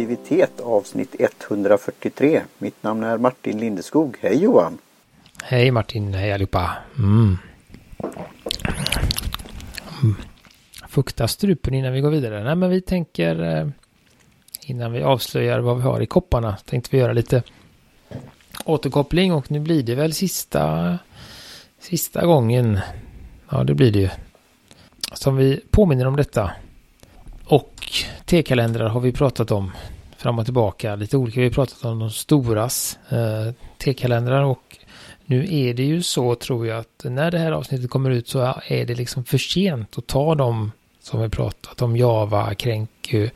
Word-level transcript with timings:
Kreativitet 0.00 0.60
avsnitt 0.60 1.16
143. 1.18 2.42
Mitt 2.58 2.82
namn 2.82 3.02
är 3.02 3.18
Martin 3.18 3.58
Lindeskog. 3.58 4.16
Hej 4.20 4.42
Johan! 4.42 4.78
Hej 5.42 5.70
Martin, 5.70 6.14
hej 6.14 6.32
allihopa! 6.32 6.76
Mm. 6.98 7.38
Mm. 10.02 10.16
Fukta 10.88 11.28
strupen 11.28 11.74
innan 11.74 11.92
vi 11.92 12.00
går 12.00 12.10
vidare. 12.10 12.44
Nej 12.44 12.54
men 12.54 12.70
vi 12.70 12.80
tänker 12.80 13.58
eh, 13.58 13.68
innan 14.66 14.92
vi 14.92 15.02
avslöjar 15.02 15.60
vad 15.60 15.76
vi 15.76 15.82
har 15.82 16.00
i 16.00 16.06
kopparna 16.06 16.56
tänkte 16.56 16.88
vi 16.92 16.98
göra 16.98 17.12
lite 17.12 17.42
återkoppling 18.64 19.32
och 19.32 19.50
nu 19.50 19.60
blir 19.60 19.82
det 19.82 19.94
väl 19.94 20.12
sista 20.12 20.98
sista 21.78 22.26
gången. 22.26 22.78
Ja 23.50 23.64
det 23.64 23.74
blir 23.74 23.92
det 23.92 24.00
ju. 24.00 24.08
Som 25.12 25.36
vi 25.36 25.60
påminner 25.70 26.06
om 26.06 26.16
detta 26.16 26.50
och 27.50 27.92
T-kalendrar 28.24 28.88
har 28.88 29.00
vi 29.00 29.12
pratat 29.12 29.50
om 29.50 29.70
fram 30.20 30.38
och 30.38 30.44
tillbaka. 30.44 30.96
Lite 30.96 31.16
olika. 31.16 31.40
Vi 31.40 31.46
har 31.46 31.52
pratat 31.52 31.84
om 31.84 31.98
de 31.98 32.10
storas 32.10 32.98
eh, 33.08 33.54
T-kalendrar 33.78 34.42
och 34.42 34.78
nu 35.24 35.46
är 35.50 35.74
det 35.74 35.82
ju 35.82 36.02
så 36.02 36.34
tror 36.34 36.66
jag 36.66 36.78
att 36.78 37.04
när 37.04 37.30
det 37.30 37.38
här 37.38 37.52
avsnittet 37.52 37.90
kommer 37.90 38.10
ut 38.10 38.28
så 38.28 38.54
är 38.66 38.86
det 38.86 38.94
liksom 38.94 39.24
för 39.24 39.38
sent 39.38 39.98
att 39.98 40.06
ta 40.06 40.34
dem 40.34 40.72
som 41.00 41.22
vi 41.22 41.28
pratat 41.28 41.82
om 41.82 41.96
Java, 41.96 42.54
Kränku. 42.54 43.30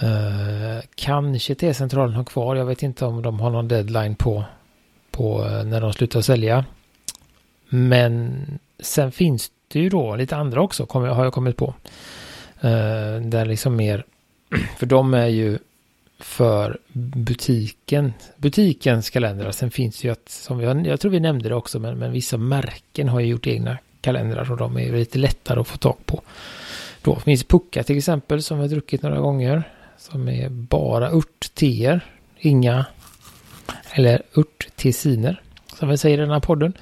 Eh, 0.00 0.84
kanske 0.94 1.54
T-centralen 1.54 2.14
har 2.14 2.24
kvar. 2.24 2.56
Jag 2.56 2.66
vet 2.66 2.82
inte 2.82 3.04
om 3.04 3.22
de 3.22 3.40
har 3.40 3.50
någon 3.50 3.68
deadline 3.68 4.14
på, 4.14 4.44
på 5.10 5.44
eh, 5.44 5.64
när 5.64 5.80
de 5.80 5.92
slutar 5.92 6.20
sälja. 6.20 6.64
Men 7.68 8.44
sen 8.80 9.12
finns 9.12 9.50
det 9.68 9.78
ju 9.78 9.88
då 9.88 10.16
lite 10.16 10.36
andra 10.36 10.62
också, 10.62 10.86
har 10.90 11.24
jag 11.24 11.32
kommit 11.32 11.56
på. 11.56 11.74
Eh, 12.60 13.20
där 13.22 13.44
liksom 13.44 13.76
mer, 13.76 14.04
för 14.78 14.86
de 14.86 15.14
är 15.14 15.26
ju 15.26 15.58
för 16.24 16.78
butiken, 16.92 18.12
butikens 18.36 19.10
kalendrar. 19.10 19.50
Sen 19.50 19.70
finns 19.70 20.04
ju 20.04 20.10
att, 20.10 20.28
som 20.28 20.58
vi, 20.58 20.64
jag 20.64 21.00
tror 21.00 21.10
vi 21.10 21.20
nämnde 21.20 21.48
det 21.48 21.54
också, 21.54 21.78
men, 21.78 21.98
men 21.98 22.12
vissa 22.12 22.36
märken 22.36 23.08
har 23.08 23.20
ju 23.20 23.26
gjort 23.26 23.46
egna 23.46 23.78
kalendrar 24.00 24.50
och 24.50 24.56
de 24.56 24.78
är 24.78 24.92
lite 24.92 25.18
lättare 25.18 25.60
att 25.60 25.68
få 25.68 25.76
tag 25.76 25.96
på. 26.06 26.22
Då 27.02 27.16
finns 27.16 27.44
Pucka 27.44 27.82
till 27.82 27.98
exempel 27.98 28.42
som 28.42 28.58
vi 28.58 28.62
har 28.62 28.68
druckit 28.68 29.02
några 29.02 29.20
gånger. 29.20 29.62
Som 29.98 30.28
är 30.28 30.48
bara 30.48 31.10
örtteer. 31.10 32.00
Inga, 32.38 32.86
eller 33.92 34.22
örttessiner 34.36 35.42
som 35.78 35.88
vi 35.88 35.98
säger 35.98 36.18
i 36.18 36.20
den 36.20 36.30
här 36.30 36.40
podden. 36.40 36.72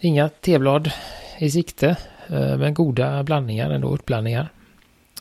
Inga 0.00 0.28
teblad 0.28 0.90
i 1.38 1.50
sikte, 1.50 1.96
eh, 2.28 2.56
men 2.56 2.74
goda 2.74 3.22
blandningar 3.22 3.70
ändå, 3.70 3.92
örtblandningar. 3.92 4.48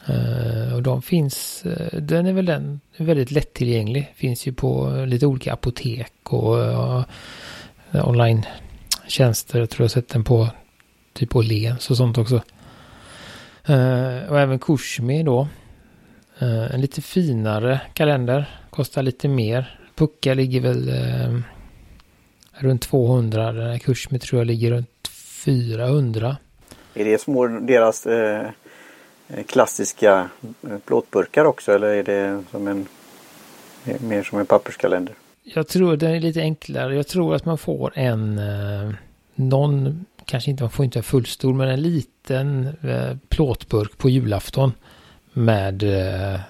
Uh, 0.09 0.75
och 0.75 0.83
de 0.83 1.01
finns, 1.01 1.63
uh, 1.65 1.99
den 2.01 2.25
är 2.25 2.33
väl 2.33 2.45
den, 2.45 2.79
väldigt 2.97 3.31
lättillgänglig. 3.31 4.13
Finns 4.15 4.47
ju 4.47 4.53
på 4.53 4.89
lite 5.07 5.25
olika 5.25 5.53
apotek 5.53 6.13
och 6.23 6.55
uh, 6.55 7.03
online-tjänster. 7.91 9.59
Jag 9.59 9.69
tror 9.69 9.83
jag 9.83 9.91
sett 9.91 10.09
den 10.09 10.23
på 10.23 10.47
typ 11.13 11.35
Åhléns 11.35 11.89
och 11.89 11.97
sånt 11.97 12.17
också. 12.17 12.41
och 14.29 14.39
även 14.39 14.59
Kushmi 14.59 15.23
då. 15.23 15.47
en 16.39 16.81
lite 16.81 17.01
finare 17.01 17.81
kalender. 17.93 18.45
Kostar 18.69 19.03
lite 19.03 19.27
mer. 19.27 19.79
Pucka 19.95 20.33
ligger 20.33 20.61
väl 20.61 20.91
runt 22.51 22.81
200. 22.81 23.51
Den 23.51 23.71
här 23.71 23.77
Kushmi 23.77 24.19
tror 24.19 24.39
jag 24.39 24.47
ligger 24.47 24.71
runt 24.71 25.07
400. 25.45 26.37
Är 26.93 27.05
det 27.05 27.21
små 27.21 27.47
deras 27.47 28.05
Eh, 28.05 28.49
Eh, 29.29 29.43
klassiska 29.43 30.29
eh, 30.69 30.77
plåtburkar 30.85 31.45
också 31.45 31.71
eller 31.71 31.87
är 31.87 32.03
det 32.03 32.43
som 32.51 32.67
en 32.67 32.87
mer 33.99 34.23
som 34.23 34.39
en 34.39 34.45
papperskalender? 34.45 35.15
Jag 35.43 35.67
tror 35.67 35.97
den 35.97 36.11
är 36.11 36.19
lite 36.19 36.41
enklare. 36.41 36.95
Jag 36.95 37.07
tror 37.07 37.35
att 37.35 37.45
man 37.45 37.57
får 37.57 37.91
en 37.95 38.37
eh, 38.37 38.93
någon, 39.35 40.05
kanske 40.25 40.51
inte, 40.51 40.63
man 40.63 40.71
får 40.71 40.85
inte 40.85 40.99
en 40.99 41.03
fullstor, 41.03 41.53
men 41.53 41.69
en 41.69 41.81
liten 41.81 42.69
plåtburk 43.29 43.97
på 43.97 44.09
julafton 44.09 44.73
med 45.33 45.83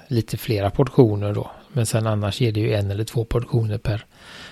lite 0.08 0.38
flera 0.38 0.70
portioner 0.70 1.34
då. 1.34 1.52
Men 1.74 1.86
sen 1.86 2.08
annars 2.08 2.42
är 2.42 2.52
det 2.52 2.60
ju 2.60 2.74
en 2.74 2.92
eller 2.92 3.04
två 3.04 3.26
portioner 3.26 3.78
per, 3.78 4.06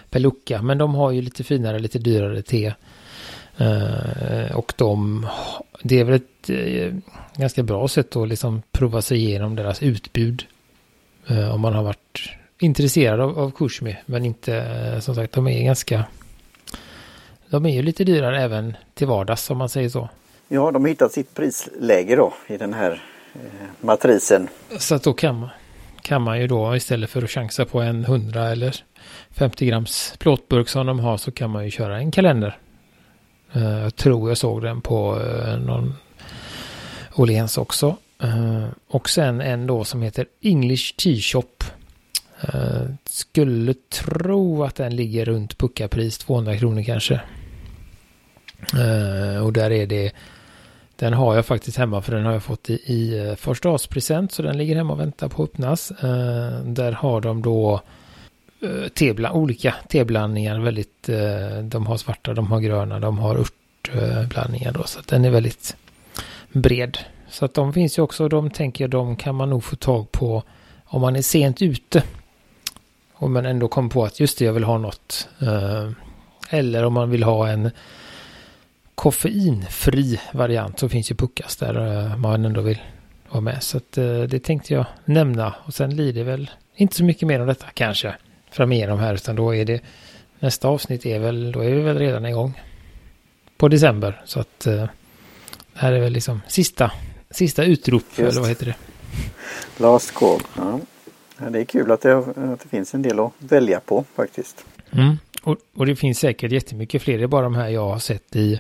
per 0.10 0.20
lucka. 0.20 0.62
Men 0.62 0.78
de 0.78 0.96
har 0.96 1.12
ju 1.12 1.22
lite 1.22 1.44
finare, 1.44 1.80
lite 1.80 2.00
dyrare 2.00 2.42
te. 2.42 2.74
Eh, 3.57 4.56
och 4.56 4.73
de, 4.75 5.28
det 5.84 6.00
är 6.00 6.03
väl 6.03 6.16
ett 6.16 6.50
eh, 6.50 6.94
ganska 7.35 7.63
bra 7.63 7.88
sätt 7.88 8.16
att 8.16 8.28
liksom 8.28 8.62
prova 8.72 9.01
sig 9.01 9.18
igenom 9.18 9.56
deras 9.56 9.84
utbud. 9.84 10.45
Eh, 11.28 11.56
om 11.56 11.62
man 11.62 11.73
har 11.73 11.84
varit 11.84 12.29
intresserad 12.59 13.19
av, 13.19 13.40
av 13.40 13.51
Kushmi. 13.51 13.97
Men 14.06 14.25
inte, 14.25 15.01
som 15.01 15.16
sagt, 15.16 15.34
de 15.34 15.47
är 15.47 15.63
ganska... 15.63 16.06
De 17.50 17.66
är 17.66 17.73
ju 17.73 17.81
lite 17.81 18.03
dyrare 18.03 18.41
även 18.41 18.78
till 18.94 19.07
vardags 19.07 19.50
om 19.50 19.57
man 19.57 19.69
säger 19.69 19.89
så. 19.89 20.09
Ja, 20.47 20.72
de 20.72 20.81
har 20.81 20.89
hittat 20.89 21.12
sitt 21.12 21.34
prisläge 21.34 22.16
då 22.16 22.34
i 22.47 22.57
den 22.57 22.74
här 22.74 23.03
eh, 23.34 23.39
matrisen. 23.81 24.47
Så 24.78 24.95
att 24.95 25.03
då 25.03 25.13
kan 25.13 25.39
man, 25.39 25.50
kan 26.01 26.22
man 26.22 26.41
ju 26.41 26.47
då 26.47 26.75
istället 26.75 27.09
för 27.09 27.22
att 27.22 27.29
chansa 27.29 27.66
på 27.66 27.81
en 27.81 28.03
100 28.03 28.50
eller 28.50 28.75
50 29.31 29.66
grams 29.66 30.13
plåtburk 30.19 30.69
som 30.69 30.85
de 30.85 31.00
har 31.00 31.18
så 31.18 31.31
kan 31.31 31.50
man 31.50 31.66
ju 31.66 31.72
köra 31.72 31.97
en 31.97 32.12
kalender. 32.12 32.57
Eh, 33.57 33.79
jag 33.79 33.95
tror 33.95 34.29
jag 34.29 34.38
såg 34.38 34.62
den 34.62 34.81
på 34.81 35.22
eh, 35.22 35.57
någon 35.59 35.95
Åhléns 37.16 37.57
också. 37.57 37.97
Eh, 38.23 38.66
och 38.88 39.09
sen 39.09 39.41
en 39.41 39.68
då 39.68 39.84
som 39.84 40.01
heter 40.01 40.25
English 40.41 40.95
T-shop. 40.95 41.63
Skulle 43.06 43.73
tro 43.73 44.63
att 44.63 44.75
den 44.75 44.95
ligger 44.95 45.25
runt 45.25 45.57
puckapris 45.57 46.18
200 46.18 46.57
kronor 46.57 46.84
kanske. 46.84 47.22
Och 49.44 49.53
där 49.53 49.72
är 49.72 49.88
det 49.88 50.12
den 50.95 51.13
har 51.13 51.35
jag 51.35 51.45
faktiskt 51.45 51.78
hemma 51.78 52.01
för 52.01 52.16
den 52.16 52.25
har 52.25 52.34
jag 52.34 52.44
fått 52.44 52.69
i, 52.69 52.74
i 52.74 53.35
första 53.39 53.78
så 53.78 54.41
den 54.41 54.57
ligger 54.57 54.75
hemma 54.75 54.94
och 54.94 55.00
väntar 55.00 55.28
på 55.28 55.44
att 55.44 55.50
öppnas. 55.50 55.91
där 56.63 56.91
har 56.91 57.22
de 57.22 57.41
då 57.41 57.81
Eh, 58.62 58.88
tebland, 58.88 59.35
olika 59.35 59.75
teblandningar. 59.90 60.59
Väldigt, 60.59 61.09
eh, 61.09 61.57
de 61.63 61.88
har 61.88 61.97
svarta, 61.97 62.34
de 62.34 62.47
har 62.47 62.59
gröna, 62.59 63.00
de 63.00 63.18
har 63.18 63.35
örtblandningar 63.35 64.72
då. 64.72 64.84
Så 64.84 65.00
att 65.00 65.07
den 65.07 65.25
är 65.25 65.29
väldigt 65.29 65.75
bred. 66.51 66.97
Så 67.29 67.45
att 67.45 67.53
de 67.53 67.73
finns 67.73 67.97
ju 67.97 68.01
också, 68.01 68.28
de 68.28 68.50
tänker 68.50 68.84
jag, 68.84 68.91
de 68.91 69.16
kan 69.16 69.35
man 69.35 69.50
nog 69.50 69.63
få 69.63 69.75
tag 69.75 70.12
på 70.12 70.44
om 70.85 71.01
man 71.01 71.16
är 71.16 71.22
sent 71.22 71.62
ute. 71.62 72.03
Och 73.13 73.31
man 73.31 73.45
ändå 73.45 73.68
kommer 73.68 73.90
på 73.90 74.06
att 74.06 74.19
just 74.19 74.40
det, 74.40 74.45
jag 74.45 74.53
vill 74.53 74.63
ha 74.63 74.78
något. 74.78 75.28
Eh, 75.41 75.91
eller 76.50 76.84
om 76.84 76.94
man 76.94 77.09
vill 77.09 77.24
ha 77.24 77.47
en 77.50 77.72
koffeinfri 78.95 80.19
variant 80.34 80.79
så 80.79 80.89
finns 80.89 81.12
ju 81.12 81.16
Puckas 81.16 81.56
där 81.56 82.18
man 82.18 82.45
ändå 82.45 82.62
vill 82.62 82.79
vara 83.29 83.41
med. 83.41 83.63
Så 83.63 83.78
att 83.78 83.91
det 84.29 84.39
tänkte 84.44 84.74
jag 84.74 84.85
nämna. 85.06 85.53
Och 85.63 85.74
sen 85.74 85.89
blir 85.89 86.13
det 86.13 86.24
väl 86.24 86.50
inte 86.75 86.95
så 86.95 87.03
mycket 87.03 87.28
mer 87.28 87.39
om 87.39 87.47
detta 87.47 87.66
kanske 87.74 88.16
fram 88.57 88.72
igenom 88.72 89.00
här 89.00 89.13
utan 89.13 89.35
då 89.35 89.56
är 89.56 89.66
det 89.66 89.81
nästa 90.40 90.68
avsnitt 90.68 91.06
är 91.06 91.19
väl, 91.19 91.51
då 91.51 91.59
är 91.59 91.72
vi 91.72 91.81
väl 91.81 92.00
redan 92.00 92.25
igång 92.25 92.62
på 93.57 93.68
december. 93.68 94.22
Så 94.25 94.40
att 94.40 94.68
eh, 94.68 94.73
det 94.73 94.90
här 95.73 95.91
är 95.91 96.00
väl 96.00 96.13
liksom 96.13 96.41
sista, 96.47 96.91
sista 97.31 97.63
utrop 97.63 98.03
Just. 98.16 98.19
eller 98.19 98.41
vad 98.41 98.50
heter 98.50 98.66
det? 98.66 98.75
Last 99.84 100.13
call. 100.13 100.40
Ja. 100.56 100.79
det 101.50 101.59
är 101.59 101.66
kul 101.66 101.91
att 101.91 102.01
det, 102.01 102.18
att 102.18 102.59
det 102.59 102.69
finns 102.69 102.94
en 102.94 103.01
del 103.01 103.19
att 103.19 103.31
välja 103.40 103.79
på 103.79 104.06
faktiskt. 104.16 104.66
Mm. 104.91 105.18
Och, 105.44 105.57
och 105.75 105.85
det 105.85 105.95
finns 105.95 106.19
säkert 106.19 106.51
jättemycket 106.51 107.01
fler. 107.01 107.18
Det 107.18 107.24
är 107.24 107.28
bara 107.28 107.44
de 107.44 107.56
här 107.56 107.68
jag 107.68 107.89
har 107.89 108.00
sett 108.00 108.35
i, 108.35 108.60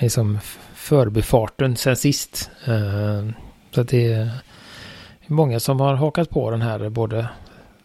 i 0.00 0.10
som 0.10 0.38
förbifarten 0.74 1.76
sen 1.76 1.96
sist. 1.96 2.50
Uh, 2.68 3.30
så 3.70 3.80
att 3.80 3.88
det 3.88 4.12
är 4.12 4.30
många 5.26 5.60
som 5.60 5.80
har 5.80 5.94
hakat 5.94 6.30
på 6.30 6.50
den 6.50 6.62
här 6.62 6.88
både 6.88 7.28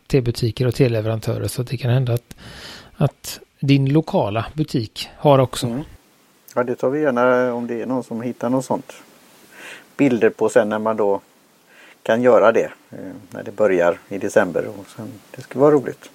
tebutiker 0.08 0.68
och 0.68 0.76
teleleverantörer. 0.76 1.48
Så 1.48 1.64
det 1.64 1.78
kan 1.78 1.92
hända 1.92 2.14
att, 2.14 2.36
att 2.96 3.40
din 3.60 3.94
lokala 3.94 4.46
butik 4.54 5.10
har 5.18 5.40
också. 5.40 5.68
Mm. 5.68 5.84
Ja, 6.56 6.64
det 6.64 6.76
tar 6.76 6.90
vi 6.90 7.02
gärna 7.02 7.54
om 7.54 7.68
det 7.68 7.82
är 7.82 7.86
någon 7.86 8.04
som 8.04 8.22
hittar 8.22 8.50
något 8.50 8.66
sånt. 8.66 8.94
Bilder 9.98 10.30
på 10.30 10.50
sen 10.50 10.70
när 10.70 10.80
man 10.80 10.98
då 10.98 11.22
kan 12.04 12.22
göra 12.22 12.52
det. 12.52 12.72
Eh, 12.92 12.98
när 13.30 13.44
det 13.44 13.52
börjar 13.52 14.00
i 14.10 14.18
december. 14.18 14.66
Och 14.68 14.86
sen, 14.96 15.08
det 15.36 15.42
ska 15.42 15.60
vara 15.60 15.72
roligt. 15.72 16.10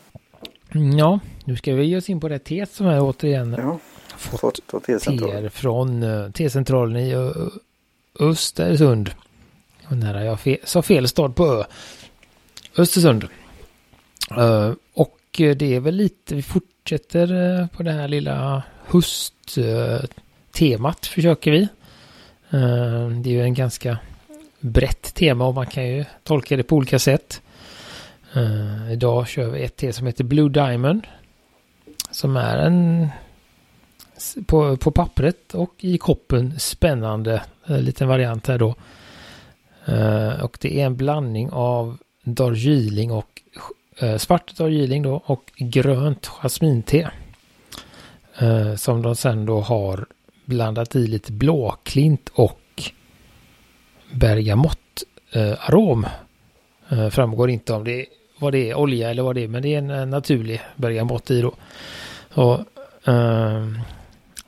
Mm, 0.74 0.98
ja, 0.98 1.20
nu 1.44 1.56
ska 1.56 1.74
vi 1.74 1.84
ge 1.84 1.96
oss 1.96 2.10
in 2.10 2.20
på 2.20 2.28
det 2.28 2.38
teet 2.38 2.70
som 2.70 2.86
jag 2.86 3.04
återigen 3.04 3.56
ja, 3.58 3.78
fått, 4.16 4.60
fått 4.66 4.84
teer 4.84 5.48
från 5.48 6.02
uh, 6.02 6.30
T-centralen 6.30 6.96
i 6.96 7.14
uh, 7.14 7.30
Östersund. 8.20 9.10
nära 9.88 10.24
jag 10.24 10.40
fe 10.40 10.56
sa 10.64 10.82
fel 10.82 11.08
stad 11.08 11.36
på 11.36 11.46
Ö. 11.46 11.64
Östersund. 12.76 13.28
Eh, 14.38 14.72
och 14.94 15.18
det 15.32 15.74
är 15.74 15.80
väl 15.80 15.94
lite, 15.94 16.34
vi 16.34 16.42
fortsätter 16.42 17.60
eh, 17.60 17.66
på 17.66 17.82
det 17.82 17.92
här 17.92 18.08
lilla 18.08 18.62
hösttemat 18.86 21.04
eh, 21.04 21.08
försöker 21.14 21.50
vi. 21.50 21.68
det 23.22 23.30
är 23.30 23.32
ju 23.32 23.42
en 23.42 23.54
ganska 23.54 23.98
brett 24.60 25.14
tema 25.14 25.46
och 25.46 25.54
man 25.54 25.66
kan 25.66 25.88
ju 25.88 26.04
tolka 26.22 26.56
det 26.56 26.62
på 26.62 26.76
olika 26.76 26.98
sätt. 26.98 27.42
Idag 28.92 29.28
kör 29.28 29.50
vi 29.50 29.62
ett 29.62 29.76
te 29.76 29.92
som 29.92 30.06
heter 30.06 30.24
Blue 30.24 30.48
Diamond. 30.48 31.06
Som 32.10 32.36
är 32.36 32.56
en 32.56 33.08
på, 34.46 34.76
på 34.76 34.90
pappret 34.90 35.54
och 35.54 35.74
i 35.78 35.98
koppen 35.98 36.58
spännande 36.58 37.42
liten 37.66 38.08
variant 38.08 38.46
här 38.46 38.58
då. 38.58 38.74
Och 40.42 40.58
det 40.60 40.80
är 40.80 40.86
en 40.86 40.96
blandning 40.96 41.50
av 41.50 41.98
Darjeeling 42.24 43.12
och 43.12 43.31
Eh, 43.98 44.16
svart 44.16 44.50
av 44.50 44.56
Darjeeling 44.56 45.02
då 45.02 45.22
och 45.26 45.52
grönt 45.56 46.26
jasminte. 46.26 47.10
Eh, 48.38 48.74
som 48.74 49.02
de 49.02 49.16
sen 49.16 49.46
då 49.46 49.60
har 49.60 50.06
blandat 50.44 50.96
i 50.96 51.06
lite 51.06 51.32
blåklint 51.32 52.28
och 52.34 52.60
bergamott-arom. 54.12 56.06
Eh, 56.88 57.08
framgår 57.08 57.50
inte 57.50 57.72
om 57.72 57.84
det 57.84 58.06
vad 58.42 58.52
det 58.52 58.70
är, 58.70 58.74
olja 58.74 59.10
eller 59.10 59.22
vad 59.22 59.34
det 59.34 59.44
är, 59.44 59.48
men 59.48 59.62
det 59.62 59.74
är 59.74 59.78
en, 59.78 59.90
en 59.90 60.10
naturlig 60.10 60.60
bergamott 60.76 61.30
i 61.30 61.40
då. 61.40 61.54
Och, 62.34 62.58
eh, 63.08 63.66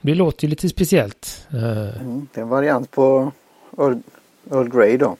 det 0.01 0.15
låter 0.15 0.45
ju 0.45 0.51
lite 0.51 0.69
speciellt. 0.69 1.47
Eh, 1.53 2.01
mm, 2.01 2.27
det 2.35 2.41
är 2.41 2.43
en 2.43 2.49
variant 2.49 2.91
på 2.91 3.33
Earl, 3.79 3.99
Earl 4.51 4.69
Grey 4.69 4.97
då. 4.97 5.17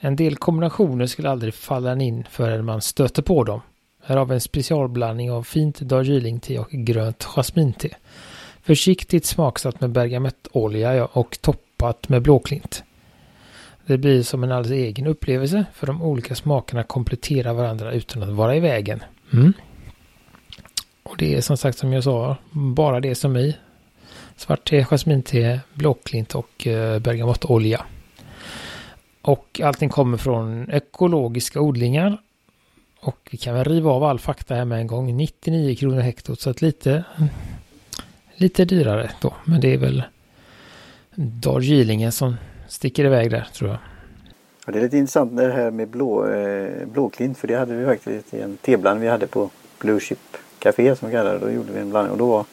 En 0.00 0.16
del 0.16 0.36
kombinationer 0.36 1.06
skulle 1.06 1.30
aldrig 1.30 1.54
falla 1.54 2.00
in 2.00 2.24
förrän 2.30 2.64
man 2.64 2.80
stöter 2.80 3.22
på 3.22 3.44
dem. 3.44 3.60
Här 4.04 4.16
har 4.16 4.26
vi 4.26 4.34
en 4.34 4.40
specialblandning 4.40 5.30
av 5.30 5.42
fint 5.42 5.80
darjeelingte 5.80 6.58
och 6.58 6.70
grönt 6.70 7.24
jasminte. 7.24 7.88
Försiktigt 8.62 9.26
smaksatt 9.26 9.80
med 9.80 9.90
bergamottolja 9.90 11.04
och 11.04 11.38
toppat 11.40 12.08
med 12.08 12.22
blåklint. 12.22 12.82
Det 13.86 13.98
blir 13.98 14.22
som 14.22 14.44
en 14.44 14.52
alldeles 14.52 14.86
egen 14.86 15.06
upplevelse 15.06 15.64
för 15.74 15.86
de 15.86 16.02
olika 16.02 16.34
smakerna 16.34 16.82
kompletterar 16.82 17.52
varandra 17.52 17.92
utan 17.92 18.22
att 18.22 18.28
vara 18.28 18.56
i 18.56 18.60
vägen. 18.60 19.02
Mm. 19.32 19.52
Och 21.02 21.16
det 21.18 21.34
är 21.34 21.40
som 21.40 21.56
sagt 21.56 21.78
som 21.78 21.92
jag 21.92 22.04
sa, 22.04 22.36
bara 22.50 23.00
det 23.00 23.14
som 23.14 23.36
i. 23.36 23.56
Svart 24.36 24.68
te, 24.68 24.84
jasminte, 24.84 25.60
blåklint 25.74 26.34
och 26.34 26.66
eh, 26.66 26.98
bergamottolja. 26.98 27.84
Och 29.28 29.60
allting 29.64 29.88
kommer 29.88 30.18
från 30.18 30.70
ekologiska 30.70 31.60
odlingar. 31.60 32.22
Och 33.00 33.28
vi 33.30 33.38
kan 33.38 33.54
väl 33.54 33.64
riva 33.64 33.90
av 33.90 34.04
all 34.04 34.18
fakta 34.18 34.54
här 34.54 34.64
med 34.64 34.80
en 34.80 34.86
gång. 34.86 35.16
99 35.16 35.76
kronor 35.76 36.00
hektot 36.00 36.40
så 36.40 36.50
att 36.50 36.62
lite 36.62 37.04
lite 38.34 38.64
dyrare 38.64 39.10
då. 39.20 39.34
Men 39.44 39.60
det 39.60 39.74
är 39.74 39.78
väl 39.78 40.02
Darjeelingen 41.14 42.12
som 42.12 42.36
sticker 42.68 43.04
iväg 43.04 43.30
där 43.30 43.48
tror 43.54 43.70
jag. 43.70 43.78
Ja, 44.66 44.72
det 44.72 44.78
är 44.78 44.82
lite 44.82 44.98
intressant 44.98 45.36
det 45.36 45.52
här 45.52 45.70
med 45.70 45.88
blå, 45.88 46.30
eh, 46.30 46.86
blåklint 46.86 47.38
för 47.38 47.48
det 47.48 47.54
hade 47.54 47.74
vi 47.74 47.84
faktiskt 47.84 48.34
i 48.34 48.40
en 48.40 48.56
teblandning 48.56 49.02
vi 49.02 49.08
hade 49.08 49.26
på 49.26 49.50
Blue 49.78 50.00
Chip 50.00 50.36
Café 50.58 50.96
som 50.96 51.08
vi 51.08 51.14
kallade 51.14 51.38
det. 51.38 51.44
Då 51.46 51.52
gjorde 51.52 51.72
vi 51.72 51.80
en 51.80 51.90
blandning 51.90 52.12
och 52.12 52.18
då 52.18 52.26
var 52.26 52.44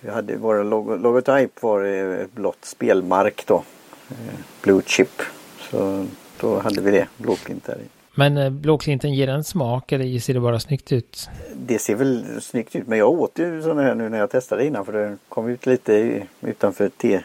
vi 0.00 0.10
hade 0.10 0.36
vår 0.36 0.64
logotyp 0.98 1.62
var 1.62 1.84
eh, 1.84 2.20
ett 2.20 2.32
blått 2.32 2.64
spelmark 2.64 3.44
då. 3.46 3.64
Eh, 4.10 4.34
Blue 4.62 4.82
Chip. 4.86 5.22
Så 5.70 6.06
då 6.40 6.58
hade 6.58 6.80
vi 6.80 6.90
det, 6.90 7.08
blåklint 7.16 7.64
där 7.64 7.76
i. 7.76 7.88
Men 8.14 8.36
eh, 8.36 8.50
blåklinten 8.50 9.14
ger 9.14 9.28
en 9.28 9.44
smak 9.44 9.92
eller 9.92 10.18
ser 10.18 10.34
det 10.34 10.40
bara 10.40 10.60
snyggt 10.60 10.92
ut? 10.92 11.28
Det 11.54 11.78
ser 11.78 11.94
väl 11.94 12.40
snyggt 12.42 12.76
ut 12.76 12.86
men 12.86 12.98
jag 12.98 13.10
åt 13.10 13.38
ju 13.38 13.62
sådana 13.62 13.82
här 13.82 13.94
nu 13.94 14.08
när 14.08 14.18
jag 14.18 14.30
testade 14.30 14.66
innan 14.66 14.84
för 14.84 14.92
det 14.92 15.16
kom 15.28 15.48
ut 15.48 15.66
lite 15.66 16.22
utanför 16.40 16.88
te. 16.88 17.20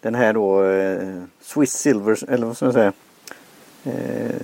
Den 0.00 0.14
här 0.14 0.32
då 0.32 0.64
eh, 0.64 1.22
Swiss 1.40 1.72
Silver 1.72 2.30
eller 2.30 2.46
vad 2.46 2.56
ska 2.56 2.64
man 2.64 2.74
säga. 2.74 2.92
Eh, 3.84 4.40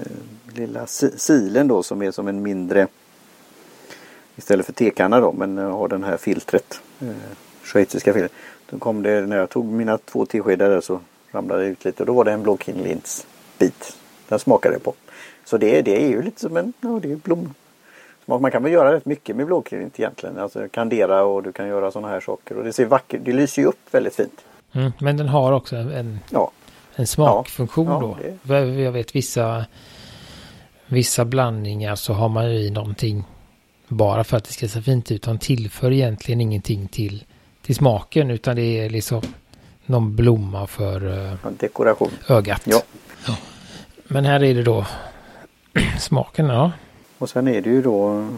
lilla 0.54 0.86
silen 1.16 1.68
då 1.68 1.82
som 1.82 2.02
är 2.02 2.10
som 2.10 2.28
en 2.28 2.42
mindre 2.42 2.86
istället 4.36 4.66
för 4.66 4.72
tekanna 4.72 5.20
då 5.20 5.32
men 5.32 5.58
har 5.58 5.88
den 5.88 6.04
här 6.04 6.16
filtret. 6.16 6.80
Eh, 7.00 7.08
schweiziska 7.64 8.12
filtret. 8.12 8.32
Då 8.70 8.78
kom 8.78 9.02
det 9.02 9.20
när 9.20 9.36
jag 9.36 9.50
tog 9.50 9.64
mina 9.64 9.98
två 9.98 10.26
teskedar 10.26 10.70
där 10.70 10.80
så 10.80 11.00
ramlade 11.36 11.64
ut 11.64 11.84
lite 11.84 12.02
och 12.02 12.06
då 12.06 12.12
var 12.12 12.24
det 12.24 12.32
en 12.32 12.42
blåkinlinsbit. 12.42 13.96
Den 14.28 14.38
smakade 14.38 14.74
jag 14.74 14.82
på. 14.82 14.94
Så 15.44 15.56
det, 15.56 15.82
det 15.82 16.04
är 16.04 16.08
ju 16.08 16.22
lite 16.22 16.40
som 16.40 16.56
en 16.56 16.72
ja, 16.80 16.98
det 17.02 17.12
är 17.12 17.16
blom. 17.16 17.54
Man 18.24 18.50
kan 18.50 18.62
väl 18.62 18.72
göra 18.72 18.92
rätt 18.92 19.06
mycket 19.06 19.36
med 19.36 19.46
blåklint 19.46 20.00
egentligen. 20.00 20.38
Alltså 20.38 20.68
kandera 20.68 21.24
och 21.24 21.42
du 21.42 21.52
kan 21.52 21.68
göra 21.68 21.90
sådana 21.90 22.08
här 22.08 22.20
saker. 22.20 22.58
Och 22.58 22.64
det 22.64 22.72
ser 22.72 22.86
vackert 22.86 23.20
Det 23.24 23.32
lyser 23.32 23.62
ju 23.62 23.68
upp 23.68 23.80
väldigt 23.90 24.14
fint. 24.14 24.44
Mm, 24.72 24.92
men 25.00 25.16
den 25.16 25.28
har 25.28 25.52
också 25.52 25.76
en, 25.76 26.18
ja. 26.30 26.50
en 26.94 27.06
smakfunktion 27.06 27.86
ja, 27.86 28.00
då. 28.00 28.16
Det. 28.42 28.64
Jag 28.82 28.92
vet 28.92 29.14
vissa 29.14 29.64
vissa 30.86 31.24
blandningar 31.24 31.94
så 31.94 32.12
har 32.12 32.28
man 32.28 32.52
ju 32.52 32.58
i 32.58 32.70
någonting 32.70 33.24
bara 33.88 34.24
för 34.24 34.36
att 34.36 34.44
det 34.44 34.52
ska 34.52 34.68
se 34.68 34.82
fint 34.82 35.10
ut. 35.10 35.22
De 35.22 35.38
tillför 35.38 35.92
egentligen 35.92 36.40
ingenting 36.40 36.88
till, 36.88 37.24
till 37.62 37.74
smaken 37.74 38.30
utan 38.30 38.56
det 38.56 38.62
är 38.62 38.90
liksom 38.90 39.22
någon 39.86 40.16
blomma 40.16 40.66
för 40.66 41.04
uh, 41.04 41.34
dekoration. 41.58 42.10
ögat. 42.28 42.62
Ja. 42.64 42.82
ja. 43.26 43.36
Men 44.04 44.24
här 44.24 44.44
är 44.44 44.54
det 44.54 44.62
då 44.62 44.86
Smaken, 46.00 46.46
ja. 46.46 46.72
Och 47.18 47.30
sen 47.30 47.48
är 47.48 47.62
det 47.62 47.70
ju 47.70 47.82
då 47.82 48.28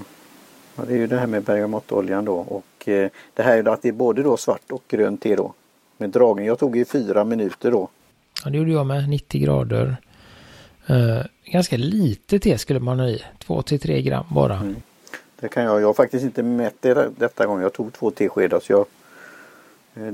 ja, 0.77 0.85
det 0.87 0.95
är 0.95 0.99
ju 0.99 1.07
det 1.07 1.19
här 1.19 1.27
med 1.27 1.43
bergamottoljan 1.43 2.25
då 2.25 2.35
och 2.35 2.89
eh, 2.89 3.11
det 3.35 3.43
här 3.43 3.53
är 3.53 3.63
ju 3.63 3.71
att 3.71 3.83
det 3.83 3.89
är 3.89 3.93
både 3.93 4.23
då 4.23 4.37
svart 4.37 4.71
och 4.71 4.83
grönt 4.89 5.23
te 5.23 5.37
då. 5.37 5.55
Med 5.97 6.11
dragning. 6.11 6.47
Jag 6.47 6.59
tog 6.59 6.77
i 6.77 6.85
fyra 6.85 7.25
minuter 7.25 7.71
då. 7.71 7.89
Ja 8.45 8.51
det 8.51 8.59
gjorde 8.59 8.71
jag 8.71 8.87
med. 8.87 9.09
90 9.09 9.41
grader. 9.41 9.97
Eh, 10.87 11.21
ganska 11.45 11.77
lite 11.77 12.39
te 12.39 12.59
skulle 12.59 12.81
man 12.81 13.01
ha 13.01 13.09
i. 13.09 13.23
2 13.39 13.63
till 13.63 13.81
3 13.81 14.03
gram 14.03 14.27
bara. 14.31 14.57
Mm. 14.57 14.77
Det 15.41 15.49
kan 15.49 15.65
jag. 15.65 15.81
Jag 15.81 15.87
har 15.87 15.95
faktiskt 15.95 16.25
inte 16.25 16.43
mätt 16.43 16.75
det 16.81 17.11
detta 17.17 17.47
gång. 17.47 17.61
Jag 17.61 17.73
tog 17.73 17.93
två 17.93 18.11
teskedar 18.11 18.61
så 18.61 18.73
jag 18.73 18.81
eh, 18.81 18.87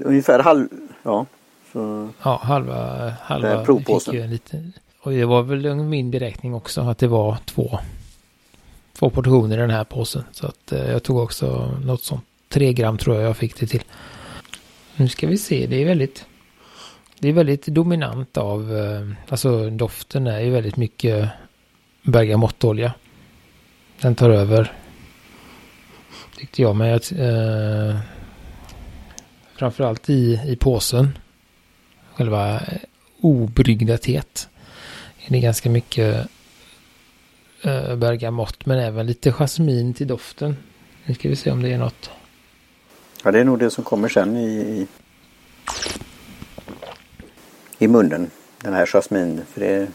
ungefär 0.04 0.38
halv 0.38 0.68
ja. 1.02 1.26
Så, 1.72 2.08
ja 2.22 2.40
halva 2.42 3.10
halva 3.20 3.64
provpåsen. 3.64 4.12
Fick 4.12 4.20
ju 4.20 4.24
en 4.24 4.30
liten, 4.30 4.72
och 5.00 5.12
det 5.12 5.24
var 5.24 5.42
väl 5.42 5.74
min 5.74 6.10
beräkning 6.10 6.54
också 6.54 6.80
att 6.80 6.98
det 6.98 7.08
var 7.08 7.36
två, 7.44 7.78
två 8.92 9.10
portioner 9.10 9.56
i 9.56 9.60
den 9.60 9.70
här 9.70 9.84
påsen. 9.84 10.24
Så 10.32 10.46
att 10.46 10.72
eh, 10.72 10.90
jag 10.90 11.02
tog 11.02 11.18
också 11.18 11.74
något 11.84 12.02
sånt. 12.02 12.24
Tre 12.48 12.72
gram 12.72 12.98
tror 12.98 13.16
jag 13.16 13.24
jag 13.24 13.36
fick 13.36 13.60
det 13.60 13.66
till. 13.66 13.82
Nu 14.96 15.08
ska 15.08 15.26
vi 15.26 15.38
se, 15.38 15.66
det 15.66 15.82
är 15.82 15.84
väldigt 15.84 16.26
det 17.18 17.28
är 17.28 17.32
väldigt 17.32 17.66
dominant 17.66 18.36
av, 18.36 18.76
eh, 18.76 19.08
alltså 19.28 19.70
doften 19.70 20.26
är 20.26 20.40
ju 20.40 20.50
väldigt 20.50 20.76
mycket 20.76 21.28
bergamottolja. 22.02 22.92
Den 24.00 24.14
tar 24.14 24.30
över. 24.30 24.72
Tyckte 26.38 26.62
jag 26.62 26.76
med 26.76 26.94
att 26.94 27.12
eh, 27.12 27.98
framförallt 29.56 30.10
i, 30.10 30.40
i 30.46 30.56
påsen. 30.56 31.18
Själva 32.14 32.54
eh, 32.54 32.78
obryggda 33.20 33.98
teet 33.98 34.48
Det 35.28 35.36
är 35.36 35.40
ganska 35.40 35.70
mycket 35.70 36.26
äh, 37.62 37.96
bergamott 37.96 38.66
men 38.66 38.78
även 38.78 39.06
lite 39.06 39.32
jasmin 39.32 39.94
till 39.94 40.06
doften. 40.06 40.56
Nu 41.04 41.14
ska 41.14 41.28
vi 41.28 41.36
se 41.36 41.50
om 41.50 41.62
det 41.62 41.72
är 41.72 41.78
något. 41.78 42.10
Ja 43.24 43.30
det 43.30 43.40
är 43.40 43.44
nog 43.44 43.58
det 43.58 43.70
som 43.70 43.84
kommer 43.84 44.08
sen 44.08 44.36
i, 44.36 44.46
i, 44.46 44.86
i 47.78 47.88
munnen. 47.88 48.30
Den 48.58 48.72
här 48.72 48.86
jasmin. 48.86 49.42
För 49.52 49.60
det, 49.60 49.88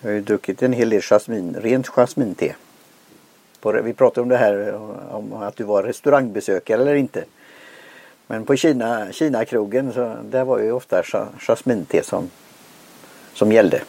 jag 0.00 0.08
har 0.08 0.14
ju 0.14 0.20
druckit 0.20 0.62
en 0.62 0.72
hel 0.72 0.90
del 0.90 1.02
jasmin, 1.02 1.56
rent 1.60 1.88
jasminte. 1.88 2.56
vi 3.84 3.92
pratade 3.92 4.20
om 4.20 4.28
det 4.28 4.36
här 4.36 4.74
om 5.10 5.32
att 5.32 5.56
du 5.56 5.64
var 5.64 5.82
restaurangbesökare 5.82 6.80
eller 6.80 6.94
inte. 6.94 7.24
Men 8.30 8.44
på 8.44 8.56
Kina, 8.56 9.12
Kina-krogen 9.12 9.92
så 9.92 10.16
där 10.22 10.44
var 10.44 10.58
ju 10.58 10.72
ofta 10.72 11.02
jasminte 11.38 12.02
som, 12.02 12.30
som 13.34 13.52
gällde 13.52 13.82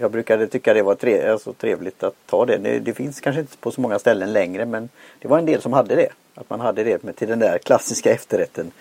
jag 0.00 0.10
brukade 0.10 0.46
tycka 0.46 0.74
det 0.74 0.82
var 0.82 0.94
tre, 0.94 1.28
alltså 1.28 1.52
trevligt 1.52 2.02
att 2.02 2.14
ta 2.26 2.46
det. 2.46 2.58
det. 2.58 2.78
det. 2.78 2.94
finns 2.94 3.20
kanske 3.20 3.40
inte 3.40 3.56
på 3.56 3.70
så 3.70 3.80
många 3.80 3.98
ställen 3.98 4.32
längre 4.32 4.66
men 4.66 4.88
det 5.18 5.28
var 5.28 5.38
en 5.38 5.46
del 5.46 5.62
som 5.62 5.72
hade 5.72 5.94
det. 5.94 6.08
Att 6.34 6.50
man 6.50 6.60
hade 6.60 6.84
det 6.84 7.02
med 7.02 7.16
till 7.16 7.28
den 7.28 7.38
där 7.38 7.58
klassiska 7.58 8.10
efterrätten. 8.10 8.72